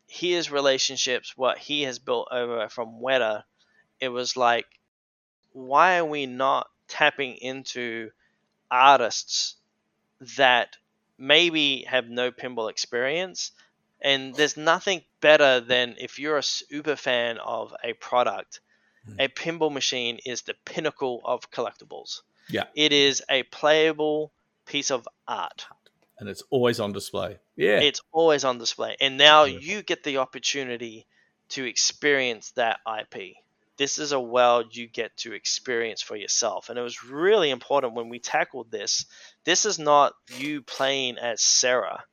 [0.06, 3.42] his relationships what he has built over from Weta
[4.00, 4.66] it was like
[5.52, 8.10] why are we not tapping into
[8.70, 9.56] artists
[10.36, 10.76] that
[11.18, 13.52] maybe have no pinball experience
[14.00, 18.60] and there's nothing better than if you're a super fan of a product
[19.06, 19.20] Hmm.
[19.20, 22.64] a pinball machine is the pinnacle of collectibles Yeah.
[22.74, 24.32] it is a playable
[24.66, 25.66] piece of art
[26.18, 27.38] And it's always on display.
[27.56, 27.80] Yeah.
[27.80, 31.06] it's always on display and now you get the opportunity
[31.50, 33.36] to experience that ip
[33.76, 37.94] this is a world you get to experience for yourself and it was really important
[37.94, 39.04] when we tackled this
[39.44, 42.04] this is not you playing as sarah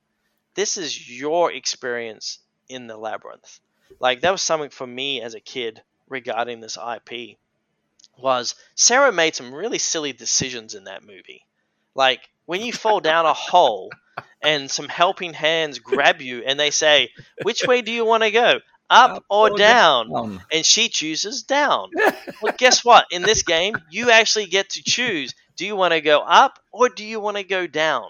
[0.55, 3.59] this is your experience in the labyrinth
[3.99, 7.37] like that was something for me as a kid regarding this ip
[8.17, 11.45] was sarah made some really silly decisions in that movie
[11.95, 13.89] like when you fall down a hole
[14.41, 17.09] and some helping hands grab you and they say,
[17.43, 18.59] which way do you want to go?
[18.89, 20.11] Up, Up or, or down?
[20.13, 21.91] Um, And she chooses down.
[22.41, 23.05] well, guess what?
[23.11, 25.33] In this game, you actually get to choose.
[25.61, 28.09] Do you want to go up or do you want to go down?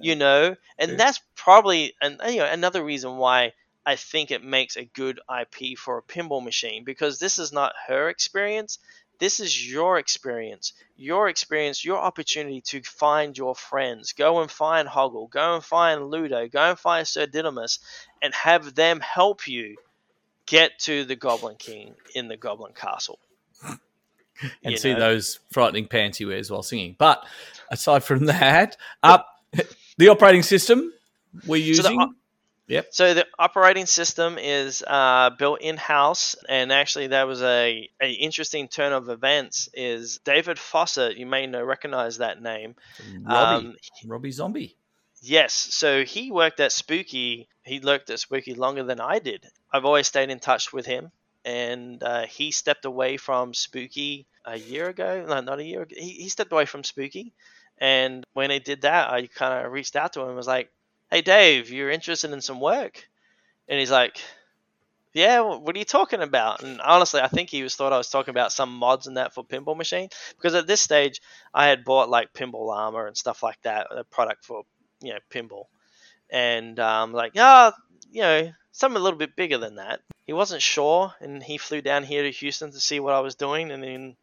[0.00, 0.96] You know, and Yeah.
[0.96, 3.52] that's probably an, you know another reason why
[3.84, 7.74] I think it makes a good IP for a pinball machine because this is not
[7.88, 8.78] her experience.
[9.18, 14.14] This is your experience, your experience, your opportunity to find your friends.
[14.14, 17.80] Go and find Hoggle, go and find Ludo, go and find Sir Didymus,
[18.22, 19.76] and have them help you
[20.46, 23.18] get to the Goblin King in the Goblin Castle.
[24.64, 25.00] And you see know?
[25.00, 26.94] those frightening pants he wears while singing.
[26.98, 27.24] But
[27.70, 29.26] aside from that, up
[29.96, 30.92] the operating system
[31.46, 32.14] we're So the using.
[32.68, 32.88] yep.
[32.90, 38.10] So the operating system is uh, built in house, and actually that was a, a
[38.10, 39.68] interesting turn of events.
[39.74, 41.16] Is David Fawcett?
[41.16, 42.74] You may know recognize that name.
[43.22, 43.76] Robbie, Um,
[44.06, 44.76] Robbie Zombie.
[45.20, 47.48] Yes, so he worked at Spooky.
[47.64, 49.44] He worked at Spooky longer than I did.
[49.72, 51.10] I've always stayed in touch with him,
[51.48, 55.24] and uh, he stepped away from Spooky a year ago.
[55.26, 55.94] No, not a year ago.
[55.98, 57.32] He, he stepped away from Spooky,
[57.78, 60.70] and when he did that, I kind of reached out to him and was like,
[61.10, 63.08] "Hey, Dave, you're interested in some work?"
[63.68, 64.20] And he's like,
[65.12, 68.10] "Yeah, what are you talking about?" And honestly, I think he was thought I was
[68.10, 71.20] talking about some mods and that for Pinball Machine because at this stage,
[71.52, 74.62] I had bought like Pinball Armor and stuff like that, a product for
[75.00, 75.66] you know pinball
[76.30, 77.72] and um, like ah
[78.10, 81.80] you know something a little bit bigger than that he wasn't sure and he flew
[81.80, 84.16] down here to houston to see what i was doing and then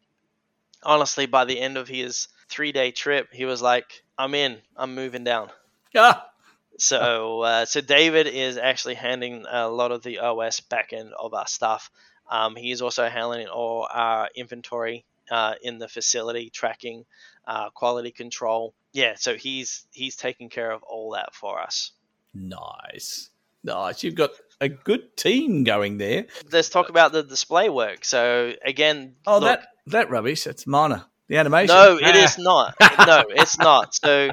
[0.82, 4.94] honestly by the end of his three day trip he was like i'm in i'm
[4.94, 5.50] moving down
[5.94, 6.26] Ah,
[6.78, 11.46] So, uh, so David is actually handling a lot of the OS backend of our
[11.46, 11.90] stuff.
[12.30, 17.06] Um, he is also handling all our inventory uh, in the facility, tracking,
[17.46, 18.74] uh, quality control.
[18.92, 21.92] Yeah, so he's he's taking care of all that for us.
[22.34, 23.30] Nice.
[23.64, 24.04] Nice.
[24.04, 26.26] You've got a good team going there.
[26.50, 28.04] Let's talk about the display work.
[28.04, 30.44] So again, Oh, look, that that rubbish.
[30.44, 31.04] That's minor.
[31.28, 31.74] The animation.
[31.74, 32.24] No, it Ah.
[32.24, 32.74] is not.
[33.06, 33.94] No, it's not.
[33.94, 34.30] So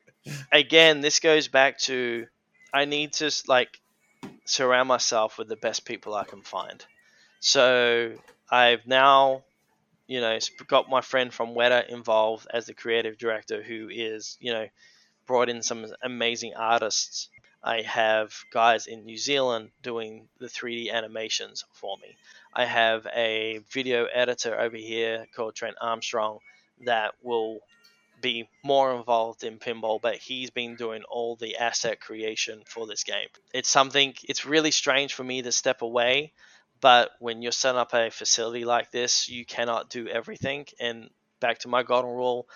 [0.52, 2.26] again, this goes back to
[2.72, 3.80] I need to like
[4.44, 6.84] surround myself with the best people I can find.
[7.40, 8.12] So
[8.50, 9.42] I've now,
[10.06, 14.52] you know, got my friend from Weta involved as the creative director, who is, you
[14.52, 14.66] know,
[15.26, 17.28] brought in some amazing artists.
[17.66, 22.16] I have guys in New Zealand doing the 3D animations for me.
[22.54, 26.38] I have a video editor over here called Trent Armstrong
[26.84, 27.58] that will
[28.20, 33.02] be more involved in pinball, but he's been doing all the asset creation for this
[33.02, 33.28] game.
[33.52, 36.32] It's something, it's really strange for me to step away,
[36.80, 40.66] but when you're setting up a facility like this, you cannot do everything.
[40.78, 41.10] And
[41.40, 42.48] back to my golden rule,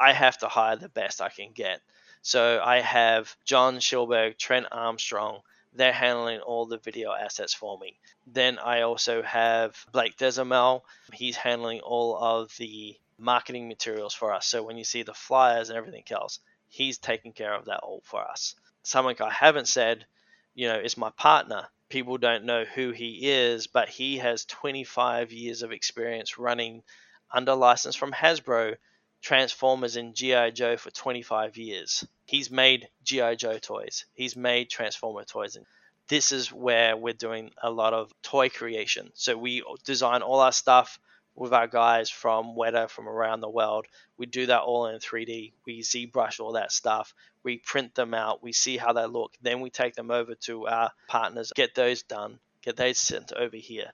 [0.00, 1.82] I have to hire the best I can get.
[2.22, 5.40] So I have John Schilberg, Trent Armstrong,
[5.74, 7.98] they're handling all the video assets for me.
[8.26, 10.82] Then I also have Blake Desamel.
[11.12, 14.46] He's handling all of the marketing materials for us.
[14.46, 18.02] So when you see the flyers and everything else, he's taking care of that all
[18.04, 18.54] for us.
[18.82, 20.06] Something I haven't said,
[20.54, 21.68] you know, is my partner.
[21.88, 26.82] People don't know who he is, but he has 25 years of experience running
[27.30, 28.76] under license from Hasbro
[29.20, 30.50] Transformers and G.I.
[30.50, 32.06] Joe for 25 years.
[32.24, 33.34] He's made G.I.
[33.34, 35.56] Joe toys, he's made Transformer toys.
[35.56, 35.66] And
[36.08, 39.10] this is where we're doing a lot of toy creation.
[39.14, 40.98] So we design all our stuff
[41.38, 43.86] with our guys from Weta from around the world.
[44.16, 45.52] We do that all in 3D.
[45.64, 47.14] We ZBrush all that stuff.
[47.44, 48.42] We print them out.
[48.42, 49.32] We see how they look.
[49.40, 53.56] Then we take them over to our partners, get those done, get those sent over
[53.56, 53.92] here.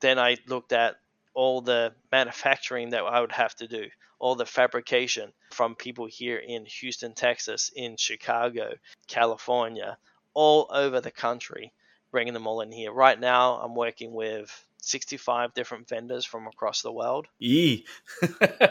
[0.00, 0.96] Then I looked at
[1.34, 3.86] all the manufacturing that I would have to do,
[4.24, 8.72] all the fabrication from people here in Houston, Texas, in Chicago,
[9.06, 9.98] California,
[10.32, 11.74] all over the country,
[12.10, 12.90] bringing them all in here.
[12.90, 17.26] Right now, I'm working with 65 different vendors from across the world.
[17.38, 17.84] Yee.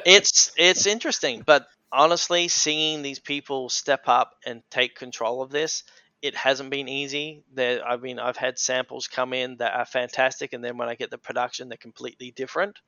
[0.08, 5.84] It's it's interesting, but honestly, seeing these people step up and take control of this,
[6.24, 7.44] it hasn't been easy.
[7.54, 10.96] There, I mean, I've had samples come in that are fantastic, and then when I
[10.96, 12.80] get the production, they're completely different.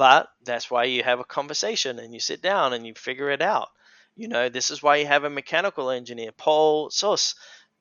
[0.00, 3.42] But that's why you have a conversation and you sit down and you figure it
[3.42, 3.68] out.
[4.16, 7.34] You know, this is why you have a mechanical engineer, Paul Suss.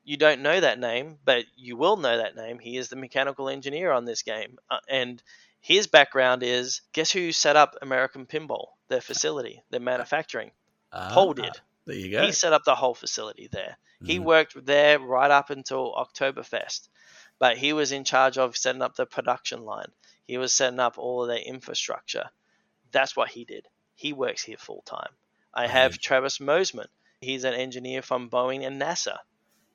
[0.03, 2.59] You don't know that name, but you will know that name.
[2.59, 4.57] He is the mechanical engineer on this game.
[4.69, 5.23] Uh, and
[5.61, 10.51] his background is guess who set up American Pinball, their facility, their manufacturing?
[10.91, 11.57] Paul did.
[11.85, 12.25] There you go.
[12.25, 13.77] He set up the whole facility there.
[14.03, 14.25] He Mhm.
[14.25, 16.89] worked there right up until Oktoberfest,
[17.39, 19.93] but he was in charge of setting up the production line.
[20.29, 22.29] He was setting up all of their infrastructure.
[22.91, 23.67] That's what he did.
[23.95, 25.09] He works here full time.
[25.51, 25.99] I have Right.
[26.01, 26.85] Travis Mosman.
[27.21, 29.17] He's an engineer from Boeing and NASA.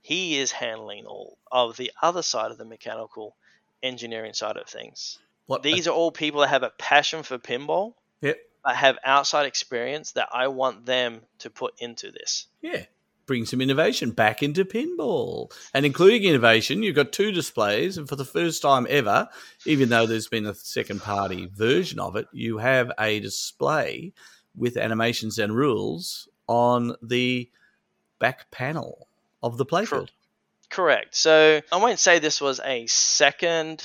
[0.01, 3.37] He is handling all of the other side of the mechanical
[3.83, 5.19] engineering side of things.
[5.47, 8.39] What These are all people that have a passion for pinball, Yep.
[8.63, 12.47] but have outside experience that I want them to put into this.
[12.63, 12.87] Yeah.
[13.27, 15.51] Bring some innovation back into pinball.
[15.73, 17.97] And including innovation, you've got two displays.
[17.97, 19.29] And for the first time ever,
[19.67, 24.13] even though there's been a second party version of it, you have a display
[24.57, 27.51] with animations and rules on the
[28.19, 29.09] back panel
[29.43, 30.09] of the playfield.
[30.71, 31.15] Correct.
[31.15, 33.83] So I won't say this was a second,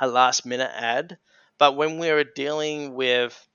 [0.00, 1.18] a last minute ad,
[1.58, 3.46] but when we were dealing with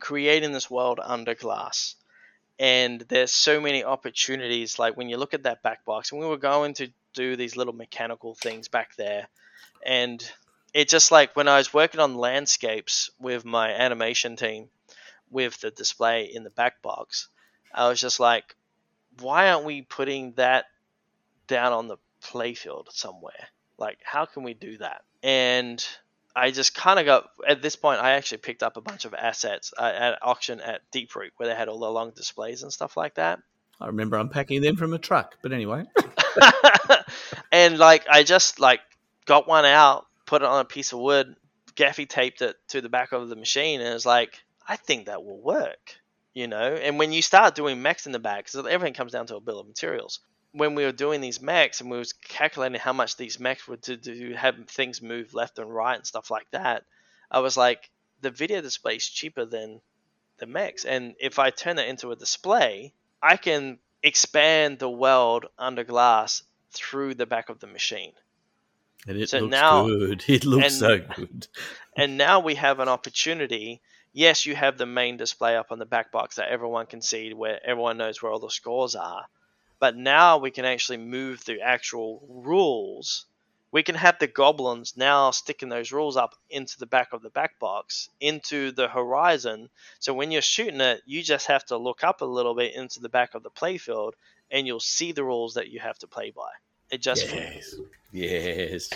[0.00, 1.96] creating this world under glass,
[2.58, 6.26] and there's so many opportunities, like when you look at that back box, and we
[6.26, 9.28] were going to do these little mechanical things back there,
[9.84, 10.22] and
[10.72, 14.68] it just like when I was working on landscapes with my animation team
[15.30, 17.28] with the display in the back box,
[17.72, 18.56] I was just like,
[19.20, 20.66] why aren't we putting that
[21.46, 23.48] down on the playfield somewhere.
[23.78, 25.02] Like, how can we do that?
[25.22, 25.84] And
[26.36, 28.00] I just kind of got at this point.
[28.00, 31.54] I actually picked up a bunch of assets uh, at auction at Deeproot, where they
[31.54, 33.40] had all the long displays and stuff like that.
[33.80, 35.36] I remember unpacking them from a truck.
[35.42, 35.84] But anyway,
[37.52, 38.80] and like, I just like
[39.26, 41.36] got one out, put it on a piece of wood,
[41.76, 45.06] gaffy taped it to the back of the machine, and it was like, I think
[45.06, 45.96] that will work.
[46.34, 49.26] You know, and when you start doing mechs in the back, because everything comes down
[49.26, 50.18] to a bill of materials.
[50.54, 53.82] When we were doing these mechs and we was calculating how much these mechs would
[53.82, 56.84] to do have things move left and right and stuff like that,
[57.30, 57.90] I was like,
[58.20, 59.80] the video display is cheaper than
[60.38, 65.46] the mechs, and if I turn that into a display, I can expand the world
[65.58, 68.12] under glass through the back of the machine.
[69.06, 70.24] And it So looks now- good.
[70.28, 71.48] It looks and- so good.
[71.96, 73.80] And now we have an opportunity.
[74.12, 77.32] Yes, you have the main display up on the back box that everyone can see,
[77.34, 79.26] where everyone knows where all the scores are.
[79.78, 83.26] But now we can actually move the actual rules.
[83.70, 87.30] We can have the goblins now sticking those rules up into the back of the
[87.30, 89.68] back box, into the horizon.
[89.98, 93.00] So when you're shooting it, you just have to look up a little bit into
[93.00, 94.12] the back of the playfield,
[94.50, 96.50] and you'll see the rules that you have to play by.
[96.90, 97.74] It just Yes.
[98.12, 98.90] Yes.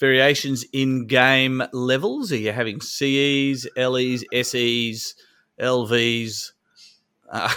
[0.00, 2.32] Variations in game levels.
[2.32, 5.14] Are you having CEs, LEs, SEs,
[5.60, 6.52] LVs?
[7.30, 7.54] Uh,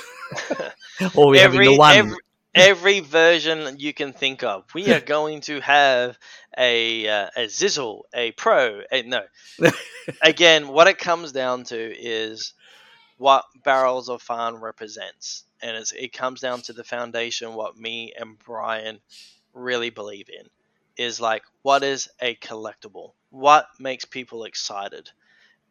[1.16, 1.96] or are we having the one?
[1.96, 2.18] every,
[2.58, 4.66] every version you can think of.
[4.74, 6.18] We are going to have
[6.58, 8.82] a uh, a Zizzle, a Pro.
[8.92, 9.22] A, no,
[10.22, 12.54] again, what it comes down to is
[13.18, 17.54] what Barrels of Fun represents, and it's, it comes down to the foundation.
[17.54, 19.00] What me and Brian
[19.54, 20.48] really believe in
[20.98, 23.14] is like what is a collectible?
[23.30, 25.10] What makes people excited?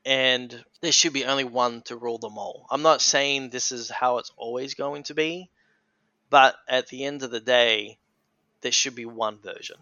[0.04, 2.66] And there should be only one to rule them all.
[2.70, 5.50] I'm not saying this is how it's always going to be,
[6.30, 7.98] but at the end of the day,
[8.62, 9.76] there should be one version.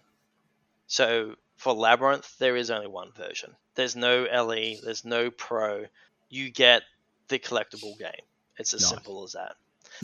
[0.87, 3.57] So for Labyrinth, there is only one version.
[3.75, 5.87] There's no LE, there's no Pro.
[6.29, 6.83] You get
[7.29, 8.25] the collectible game.
[8.59, 8.91] It's as Nice.
[8.91, 9.57] simple as that.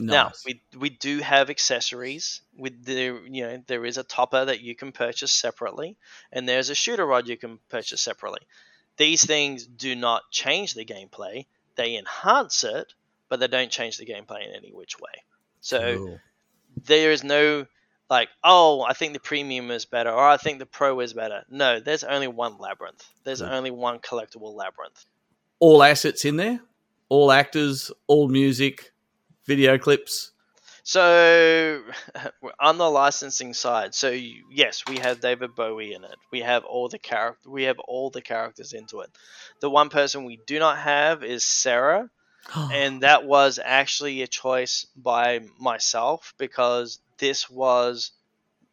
[0.07, 2.41] Now we we do have accessories.
[2.57, 5.97] With the you know there is a topper that you can purchase separately,
[6.31, 8.41] and there's a shooter rod you can purchase separately.
[8.97, 11.45] These things do not change the gameplay;
[11.75, 12.93] they enhance it,
[13.29, 15.23] but they don't change the gameplay in any which way.
[15.61, 16.21] So Cool.
[16.85, 17.65] There is no
[18.11, 21.43] like, oh, I think the premium is better, or I think the pro is better.
[21.49, 23.07] No, there's only one labyrinth.
[23.23, 25.05] There's only one collectible labyrinth.
[25.59, 26.59] all assets in there,
[27.07, 28.91] all actors, all music,
[29.45, 30.31] video clips.
[30.83, 31.83] So
[32.59, 36.17] on the licensing side, so yes, we have David Bowie in it.
[36.31, 39.09] We have all the character, we have all the characters into it.
[39.61, 42.09] The one person we do not have is Sarah,
[42.55, 48.11] and that was actually a choice by myself because this was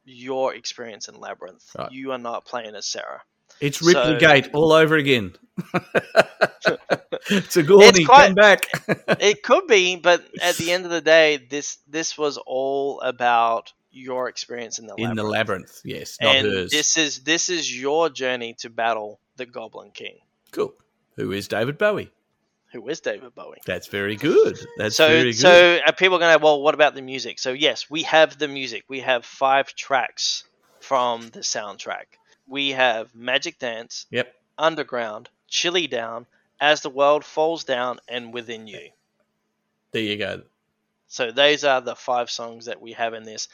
[0.04, 1.64] your experience in Labyrinth.
[1.78, 1.92] Right.
[1.92, 3.22] You are not playing as Sarah.
[3.60, 5.34] It's Ripley So- Gate all over again.
[7.30, 8.66] it's a Gordy, quite- come back.
[9.20, 13.72] it could be, but at the end of the day, this this was all about
[13.90, 15.16] your experience in the in labyrinth.
[15.16, 16.70] the labyrinth, yes, not and hers.
[16.70, 20.18] this is this is your journey to battle the Goblin King,
[20.52, 20.74] Cool.
[21.16, 22.10] Who is David Bowie?
[22.72, 23.58] Who is David Bowie.
[23.64, 24.58] That's very good.
[24.76, 25.36] That's so very good.
[25.36, 27.38] so uh, people are gonna well, what about the music?
[27.38, 28.84] So yes, we have the music.
[28.88, 30.44] We have five tracks
[30.80, 32.06] from the soundtrack.
[32.46, 34.34] We have Magic Dance, yep.
[34.56, 36.26] Underground, Chilly Down,
[36.60, 38.90] As the World Falls Down, and Within You.
[39.92, 40.42] There you go.
[41.08, 43.48] So those are the five songs that we have in this.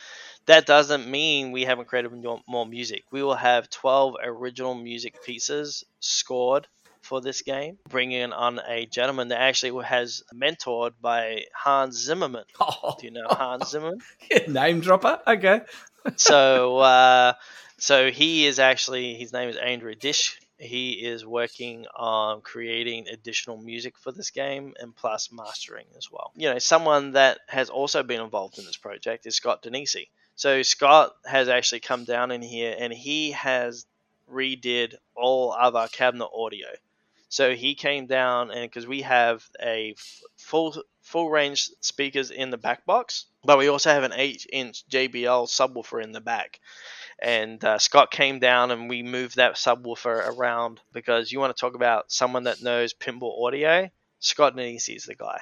[0.46, 3.04] That doesn't mean we haven't created more more music.
[3.10, 6.66] We will have 12 original music pieces scored
[7.04, 12.44] for this game, bringing on a gentleman that actually has mentored by Hans Zimmerman.
[12.60, 14.00] Oh, Do you know Hans Zimmerman?
[14.48, 15.20] name dropper.
[15.26, 15.60] Okay.
[16.16, 17.34] so uh,
[17.78, 20.40] so he is actually his name is Andrew Dish.
[20.58, 26.32] He is working on creating additional music for this game and plus mastering as well.
[26.36, 30.08] You know, someone that has also been involved in this project is Scott Danesi.
[30.36, 33.84] So Scott has actually come down in here and he has
[34.30, 36.68] redid all of our cabinet audio.
[37.34, 42.50] So he came down and because we have a f- full full range speakers in
[42.50, 46.60] the back box, but we also have an 8 inch JBL subwoofer in the back.
[47.18, 51.60] And uh, Scott came down and we moved that subwoofer around because you want to
[51.60, 53.90] talk about someone that knows pinball audio.
[54.20, 55.40] Scott Danesi is the guy.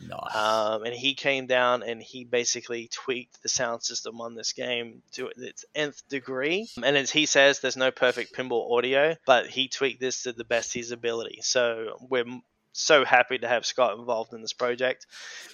[0.00, 0.34] Nice.
[0.34, 5.02] Um, and he came down and he basically tweaked the sound system on this game
[5.12, 6.68] to its nth degree.
[6.82, 10.44] And as he says, there's no perfect pinball audio, but he tweaked this to the
[10.44, 11.40] best of his ability.
[11.42, 12.24] So we're
[12.72, 15.06] so happy to have Scott involved in this project,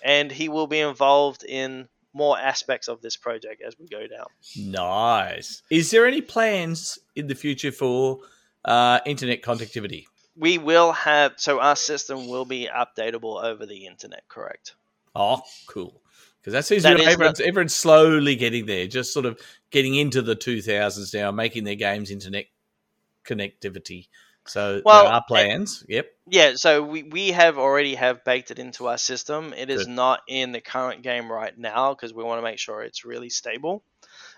[0.02, 4.26] and he will be involved in more aspects of this project as we go down.
[4.56, 5.62] nice.
[5.70, 8.20] Is there any plans in the future for
[8.64, 10.06] uh, internet connectivity?
[10.40, 14.74] We will have so our system will be updatable over the internet, correct?
[15.14, 16.00] Oh, cool.
[16.40, 19.26] Because that seems That to be is the- everyone's, everyone's slowly getting there, just sort
[19.26, 19.38] of
[19.70, 22.46] getting into the 2000s now, making their games internet
[23.24, 24.08] connectivity.
[24.46, 25.84] So Well, there are plans.
[25.88, 26.10] Yep.
[26.28, 29.52] Yeah, so we, we have already have baked it into our system.
[29.56, 29.92] It is Good.
[29.92, 33.28] not in the current game right now because we want to make sure it's really
[33.28, 33.82] stable.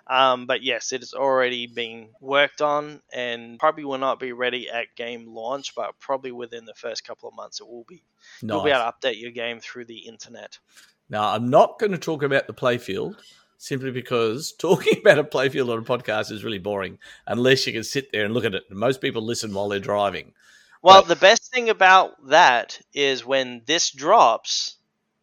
[0.07, 4.69] Um, but yes, it has already been worked on and probably will not be ready
[4.69, 8.03] at game launch, but probably within the first couple of months it will be.
[8.41, 10.59] You'll be able to update your game through the internet.
[11.09, 13.16] Now, I'm not going to talk about the playfield
[13.59, 17.85] simply because talking about a playfield on a podcast is really boring unless you can
[17.85, 18.65] sit there and look at it.
[18.70, 20.33] And most people listen while they're driving.
[20.83, 24.77] Well, But- the best thing about that is when this drops,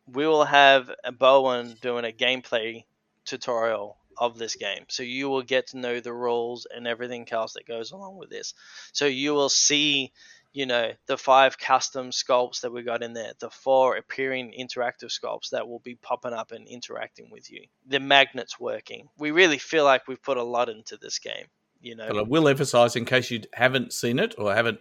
[0.08, 2.86] we will have a Bowen doing a gameplay
[3.26, 4.84] tutorial of this game.
[4.90, 8.30] So you will get to know the rules and everything else that goes along with
[8.30, 8.54] this.
[8.92, 10.12] So you will see,
[10.52, 15.10] you know, the five custom sculpts that we got in there, the four appearing interactive
[15.10, 19.08] sculpts that will be popping up and interacting with you, the magnets working.
[19.18, 21.46] We really feel like we've put a lot into this game.
[21.82, 24.80] You know, But I will emphasize, in case you haven't seen it or haven't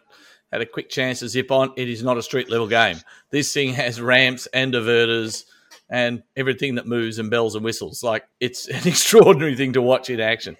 [0.51, 2.97] had a quick chance to zip on, it is not a street level game.
[3.31, 5.45] This thing has ramps and diverters
[5.91, 8.03] and everything that moves and bells and whistles.
[8.03, 10.57] Like it's an extraordinary thing to watch in action.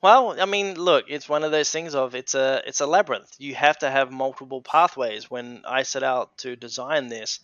[0.00, 3.34] Well, I mean, look, it's one of those things of it's a it's a labyrinth.
[3.38, 5.28] You have to have multiple pathways.
[5.30, 7.40] When I set out to design this,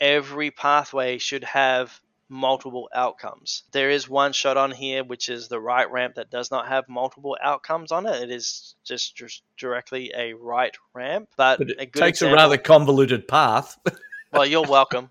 [0.00, 2.00] every pathway should have
[2.30, 3.64] multiple outcomes.
[3.72, 6.88] There is one shot on here which is the right ramp that does not have
[6.88, 8.22] multiple outcomes on it.
[8.22, 12.38] It is just, just directly a right ramp, but, But a it good takes example-
[12.38, 13.76] a rather convoluted path.
[14.34, 15.10] well, you're welcome.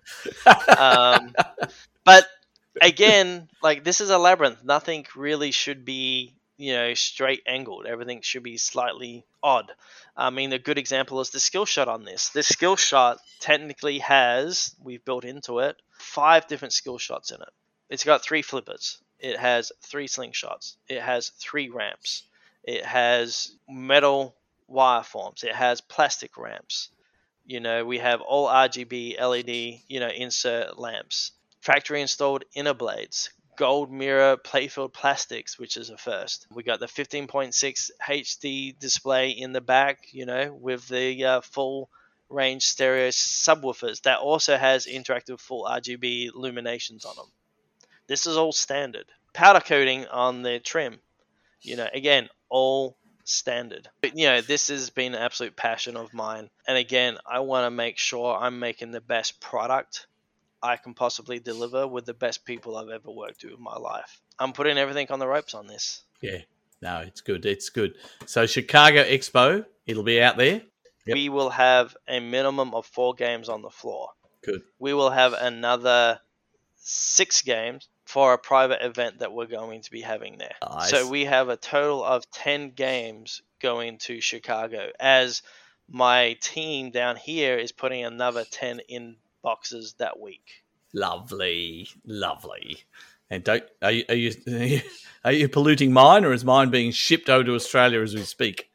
[0.78, 1.34] um,
[2.04, 2.26] but
[2.80, 4.64] again, like this is a labyrinth.
[4.64, 7.86] Nothing really should be, you know, straight angled.
[7.86, 9.72] Everything should be slightly odd.
[10.16, 12.30] I mean, a good example is the skill shot on this.
[12.30, 17.50] This skill shot technically has, we've built into it, five different skill shots in it.
[17.90, 18.98] It's got three flippers.
[19.18, 20.76] It has three slingshots.
[20.88, 22.24] It has three ramps.
[22.64, 24.36] It has metal
[24.68, 25.44] wire forms.
[25.44, 26.90] It has plastic ramps.
[27.46, 33.30] You know, we have all RGB LED, you know, insert lamps, factory installed inner blades,
[33.56, 36.46] gold mirror playfield plastics, which is a first.
[36.50, 41.90] We got the 15.6 HD display in the back, you know, with the uh, full
[42.30, 47.30] range stereo subwoofers that also has interactive full RGB illuminations on them.
[48.06, 49.06] This is all standard.
[49.34, 50.98] Powder coating on the trim,
[51.60, 53.88] you know, again, all standard.
[54.00, 56.50] But, you know, this has been an absolute passion of mine.
[56.68, 60.06] And again, I want to make sure I'm making the best product
[60.62, 64.20] I can possibly deliver with the best people I've ever worked with in my life.
[64.38, 66.02] I'm putting everything on the ropes on this.
[66.20, 66.38] yeah,
[66.80, 67.46] no, it's good.
[67.46, 67.94] It's good.
[68.26, 70.62] So Chicago Expo, it'll be out there.
[71.06, 71.14] Yep.
[71.14, 74.10] We will have a minimum of four games on the floor.
[74.42, 74.62] Good.
[74.78, 76.20] We will have another
[76.76, 80.54] six games for a private event that we're going to be having there.
[80.62, 80.88] Nice.
[80.88, 85.42] So we have a total of 10 games going to Chicago as
[85.90, 90.62] my team down here is putting another 10 in boxes that week.
[90.92, 92.84] Lovely, lovely.
[93.30, 94.80] And don't are you, are you
[95.24, 98.70] are you polluting mine, or is mine being shipped over to Australia as we speak?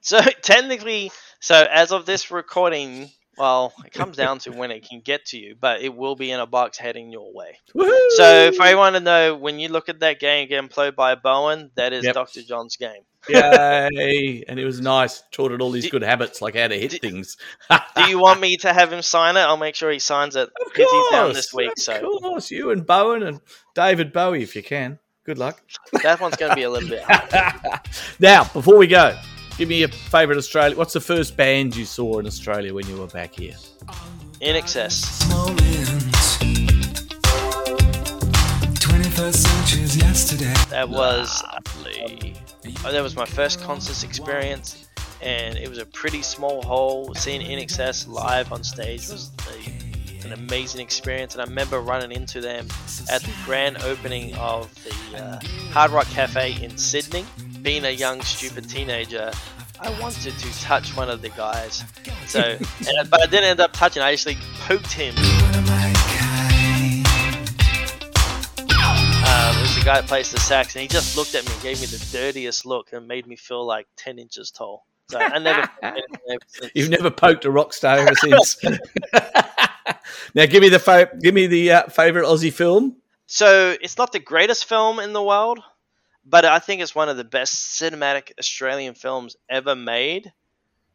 [0.00, 5.00] So technically, so as of this recording, well, it comes down to when it can
[5.00, 7.58] get to you, but it will be in a box heading your way.
[7.74, 8.10] Woohoo!
[8.16, 11.70] So for anyone to know, when you look at that game getting played by Bowen,
[11.76, 12.14] that is Yep.
[12.14, 12.42] Dr.
[12.42, 13.02] John's game.
[13.28, 14.44] Yay!
[14.48, 15.22] And it was nice.
[15.32, 17.36] Taught it all these good habits, like how to hit things.
[17.96, 19.40] Do you want me to have him sign it?
[19.40, 21.72] I'll make sure he signs it because he's down this week.
[21.72, 23.40] Of So course, you and Bowen and
[23.74, 24.98] David Bowie, if you can.
[25.24, 25.60] Good luck.
[26.02, 27.80] that one's going to be a little bit hard.
[28.18, 29.18] now, before we go,
[29.58, 30.76] give me your favourite Australia.
[30.76, 33.56] What's the first band you saw in Australia when you were back here?
[34.40, 35.22] INXS.
[38.78, 40.54] 21st century's yesterday.
[40.70, 42.36] That was Lovely.
[42.84, 44.86] uh, that was my first concert experience,
[45.20, 47.12] and it was a pretty small hall.
[47.16, 52.40] Seeing INXS live on stage was a, an amazing experience, and I remember running into
[52.40, 52.68] them
[53.10, 55.40] at the grand opening of the uh,
[55.72, 57.24] Hard Rock Cafe in Sydney.
[57.68, 59.30] Being a young, stupid teenager,
[59.78, 61.84] I wanted to touch one of the guys,
[62.26, 64.02] so and, but I didn't end up touching.
[64.02, 65.14] I actually poked him.
[65.14, 67.06] One of my kind.
[68.70, 71.52] Um, it was the guy that plays the sax, and he just looked at me
[71.52, 74.86] and gave me the dirtiest look and made me feel like 10 inches tall.
[75.10, 75.68] So I never.
[76.74, 78.64] You've never poked a rock star ever since.
[80.34, 82.96] now, give me the fa- give me the uh, favourite Aussie film.
[83.26, 85.60] so it's not the greatest film in the world,
[86.28, 90.32] but I think it's one of the best cinematic Australian films ever made,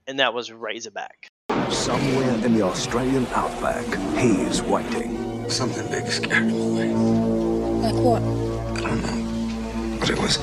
[0.08, 1.28] and that was Razorback.
[1.70, 3.86] Somewhere in the Australian outback,
[4.18, 5.50] he is waiting.
[5.50, 6.90] Something big scared him away.
[6.90, 8.22] Like what?
[8.22, 9.98] I don't know.
[10.00, 10.38] But it was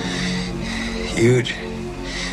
[1.15, 1.55] huge.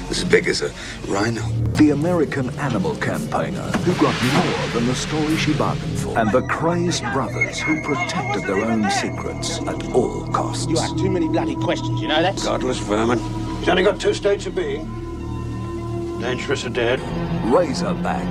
[0.07, 0.71] It was as big as a
[1.11, 1.41] rhino.
[1.73, 6.17] The American animal campaigner who got more than the story she bargained for.
[6.17, 10.65] And the crazed brothers who protected their own secrets at all costs.
[10.67, 12.37] You ask too many bloody questions, you know that?
[12.41, 13.19] Godless vermin.
[13.59, 14.85] He's only got two states of being.
[16.21, 17.01] Dangerous or dead.
[17.51, 18.23] Razorback.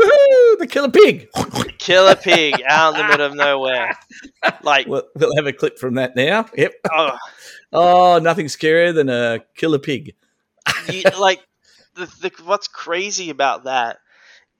[0.00, 0.58] Woohoo!
[0.58, 1.28] The Killer Pig.
[1.78, 3.94] Killer pig out in the middle of nowhere.
[4.62, 6.46] Like, We'll, we'll have a clip from that now.
[6.56, 6.72] Yep.
[6.94, 7.18] oh,
[7.72, 10.14] Oh, nothing scarier than a killer pig.
[10.88, 11.40] you, like
[11.94, 13.98] the, the what's crazy about that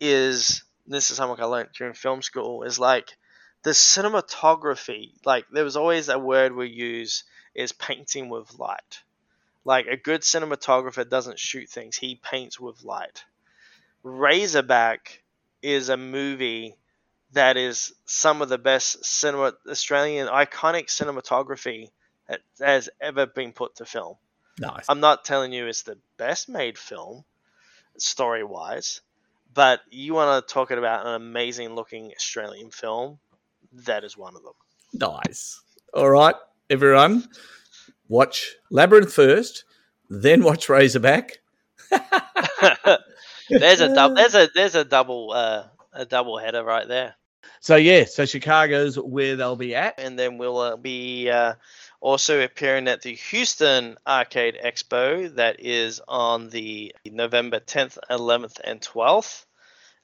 [0.01, 3.17] is this is something I learned during film school is like
[3.63, 5.13] the cinematography.
[5.25, 7.25] Like there was always a word we use
[7.55, 9.03] is painting with light.
[9.65, 13.25] Like a good cinematographer doesn't shoot things; he paints with light.
[14.03, 15.23] Razorback
[15.63, 16.77] is a movie
[17.33, 21.89] that is some of the best cinema Australian iconic cinematography
[22.29, 24.17] that has ever been put to film.
[24.59, 24.87] Nice.
[24.89, 27.25] I'm not telling you it's the best made film,
[27.99, 29.03] story wise,
[29.53, 33.19] but you want to talk about an amazing looking Australian film,
[33.73, 34.55] that is one of them.
[34.95, 35.61] Nice.
[35.93, 36.35] All right,
[36.71, 37.25] everyone.
[38.09, 39.65] Watch Labyrinth first,
[40.09, 41.39] then watch Razorback.
[43.51, 44.15] there's a double.
[44.17, 47.15] There's a there's a double uh, a double header right there.
[47.61, 49.99] So yeah, so Chicago's where they'll be at.
[49.99, 51.55] and then we'll uh, be uh,
[52.01, 58.81] also appearing at the Houston Arcade Expo that is on the November 10th, 11th, and
[58.81, 59.45] 12th.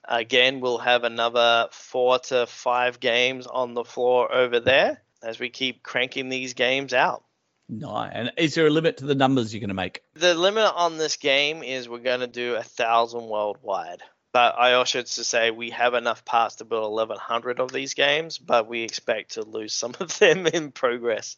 [0.05, 5.49] Again, we'll have another four to five games on the floor over there as we
[5.49, 7.25] keep cranking these games out.
[7.69, 8.11] Nice.
[8.13, 10.03] And is there a limit to the numbers you're going to make?
[10.15, 14.03] The limit on this game is we're going to do a thousand worldwide.
[14.33, 18.39] But I also should say we have enough parts to build 1100 of these games,
[18.39, 21.37] but we expect to lose some of them in progress,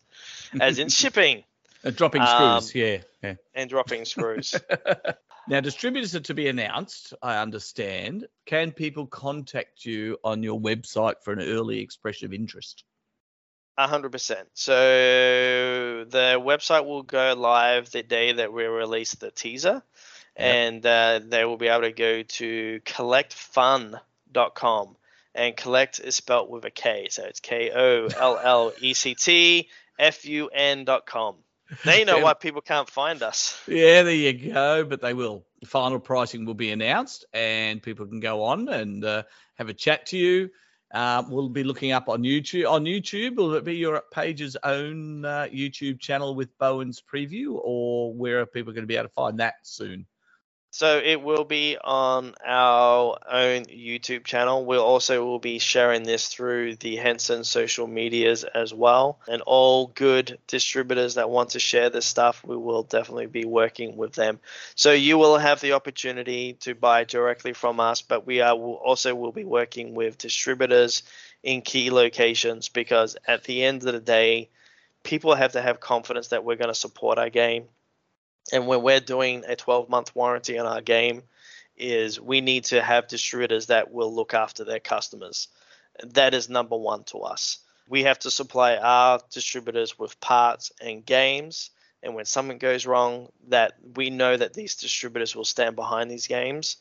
[0.61, 1.45] as in shipping
[1.85, 3.35] Uh, dropping Um, screws, yeah, yeah.
[3.55, 4.55] and dropping screws.
[5.47, 8.27] Now, distributors are to be announced, I understand.
[8.47, 12.83] Can people contact you on your website for an early expression of interest?
[13.77, 14.49] Hundred percent.
[14.55, 19.83] So the website will go live the day that we release the teaser,
[20.36, 24.97] and uh, they will be able to go to kollectfun.com,
[25.35, 29.15] and collect is spelt with a K, so it's K O L L E C
[29.15, 31.36] T F U N dot com.
[31.85, 33.61] They know why people can't find us.
[33.66, 34.85] Yeah, there you go.
[34.85, 35.44] But they will.
[35.61, 39.23] The final pricing will be announced, and people can go on and uh,
[39.55, 40.51] have a chat to you.
[40.93, 42.70] Um, we'll be looking up on YouTube.
[42.70, 48.15] On YouTube, will it be your page's own uh, YouTube channel with Bowen's preview, or
[48.15, 50.06] where are people going to be able to find that soon?
[50.75, 54.65] So it will be on our own YouTube channel.
[54.65, 59.21] We'll also will be sharing this through the Henson social medias as well.
[59.29, 63.97] And all good distributors that want to share this stuff, we will definitely be working
[63.97, 64.41] with them.
[64.75, 68.75] So you will have the opportunity to buy directly from us, but we are will
[68.75, 71.05] also will be working with distributors
[71.45, 74.51] in key locations because at the end of the day,
[75.05, 77.69] people have to have confidence that we're going to support our game
[78.53, 81.23] and when we're doing a 12 month warranty on our game
[81.77, 85.49] is we need to have distributors that will look after their customers
[86.03, 87.59] that is number one to us
[87.89, 91.71] we have to supply our distributors with parts and games
[92.03, 96.27] and when something goes wrong that we know that these distributors will stand behind these
[96.27, 96.77] games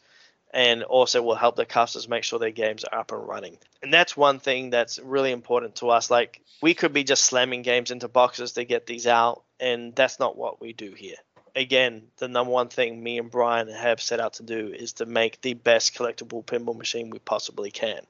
[0.54, 3.58] and also will help the customers make sure their games are up and running.
[3.82, 6.12] And that's one thing that's really important to us.
[6.12, 10.20] Like we could be just slamming games into boxes to get these out, and that's
[10.20, 11.16] not what we do here.
[11.56, 15.06] Again, the number one thing me and Brian have set out to do is to
[15.06, 18.02] make the best collectible pinball machine we possibly can.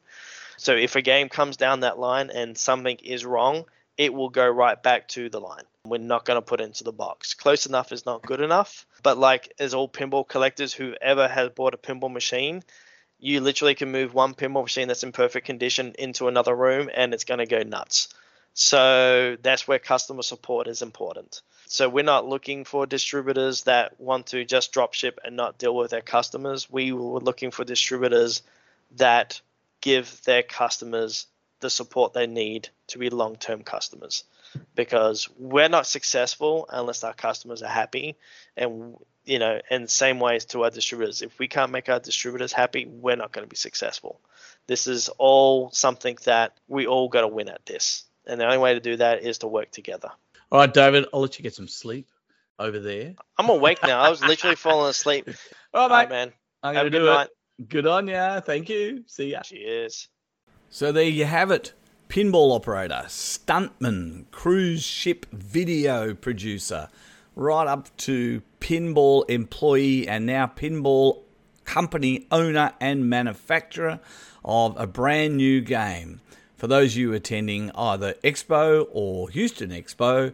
[0.57, 3.65] So if a game comes down that line and something is wrong,
[3.97, 5.63] it will go right back to the line.
[5.85, 7.33] We're not going to put it into the box.
[7.33, 8.85] Close enough is not good enough.
[9.03, 12.63] But like as all pinball collectors who ever has bought a pinball machine,
[13.19, 17.13] you literally can move one pinball machine that's in perfect condition into another room and
[17.13, 18.07] it's going to go nuts.
[18.53, 21.41] So that's where customer support is important.
[21.65, 25.75] So we're not looking for distributors that want to just drop ship and not deal
[25.75, 26.69] with their customers.
[26.69, 28.43] We were looking for distributors
[28.97, 29.41] that
[29.81, 31.25] give their customers
[31.61, 34.23] the support they need to be long-term customers.
[34.75, 38.17] Because we're not successful unless our customers are happy.
[38.55, 41.21] And you know and same ways to our distributors.
[41.21, 44.19] If we can't make our distributors happy we're not going to be successful.
[44.67, 48.57] This is all something that we all got to win at this and the only
[48.57, 50.09] way to do that is to work together
[50.51, 52.07] All right, David, I'll let you get some sleep
[52.59, 53.15] over there.
[53.37, 55.27] i'm awake now i was literally falling asleep
[55.73, 56.15] All all right, right mate.
[56.15, 56.33] man
[56.65, 57.15] I'm Have going to a do good it.
[57.15, 57.29] night.
[57.69, 58.39] Good on ya.
[58.39, 59.03] Thank you.
[59.05, 59.41] See ya.
[59.41, 60.07] cheers
[60.69, 61.73] So there you have it.
[62.07, 66.87] Pinball operator, stuntman, cruise ship video producer,
[67.35, 71.23] right up to pinball employee and now pinball
[71.65, 73.99] company owner and manufacturer
[74.45, 76.21] of a brand new game.
[76.63, 80.33] For those of you attending either Expo or Houston Expo,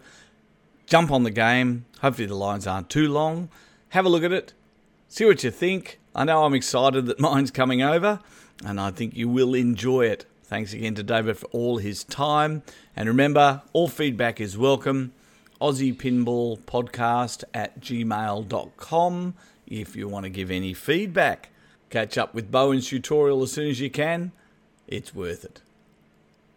[0.86, 1.86] jump on the game.
[2.02, 3.50] Hopefully the lines aren't too long.
[3.90, 4.54] Have a look at it.
[5.08, 6.00] See what you think.
[6.14, 8.20] I know I'm excited that mine's coming over,
[8.64, 10.28] and I think you will enjoy it.
[10.44, 12.62] Thanks again to David for all his time.
[12.96, 15.14] And remember, all feedback is welcome.
[15.60, 19.34] Aussie Pinball Podcast at gmail.com
[19.66, 21.50] if you want to give any feedback.
[21.90, 24.32] Catch up with Bowen's tutorial as soon as you can.
[24.86, 25.64] It's worth it.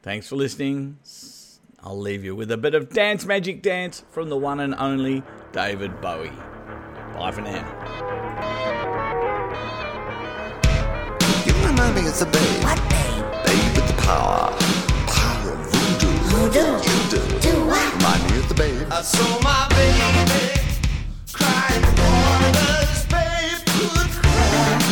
[0.03, 0.99] Thanks for listening.
[1.81, 5.23] I'll leave you with a bit of Dance Magic Dance from the one and only
[5.53, 6.33] David Bowie.
[7.15, 7.63] Bye for now.
[11.47, 12.65] You remind me of the babe.
[12.65, 13.47] What babe?
[13.47, 14.51] Babe with the power.
[15.07, 16.11] Power of voodoo.
[16.31, 16.67] Voodoo.
[16.83, 17.19] You do.
[17.39, 17.95] Do what?
[17.95, 18.89] Remind me of the babe.
[18.91, 20.59] I saw my baby
[21.33, 24.83] crying for this babe could cry.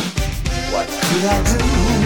[0.71, 2.00] What could I do?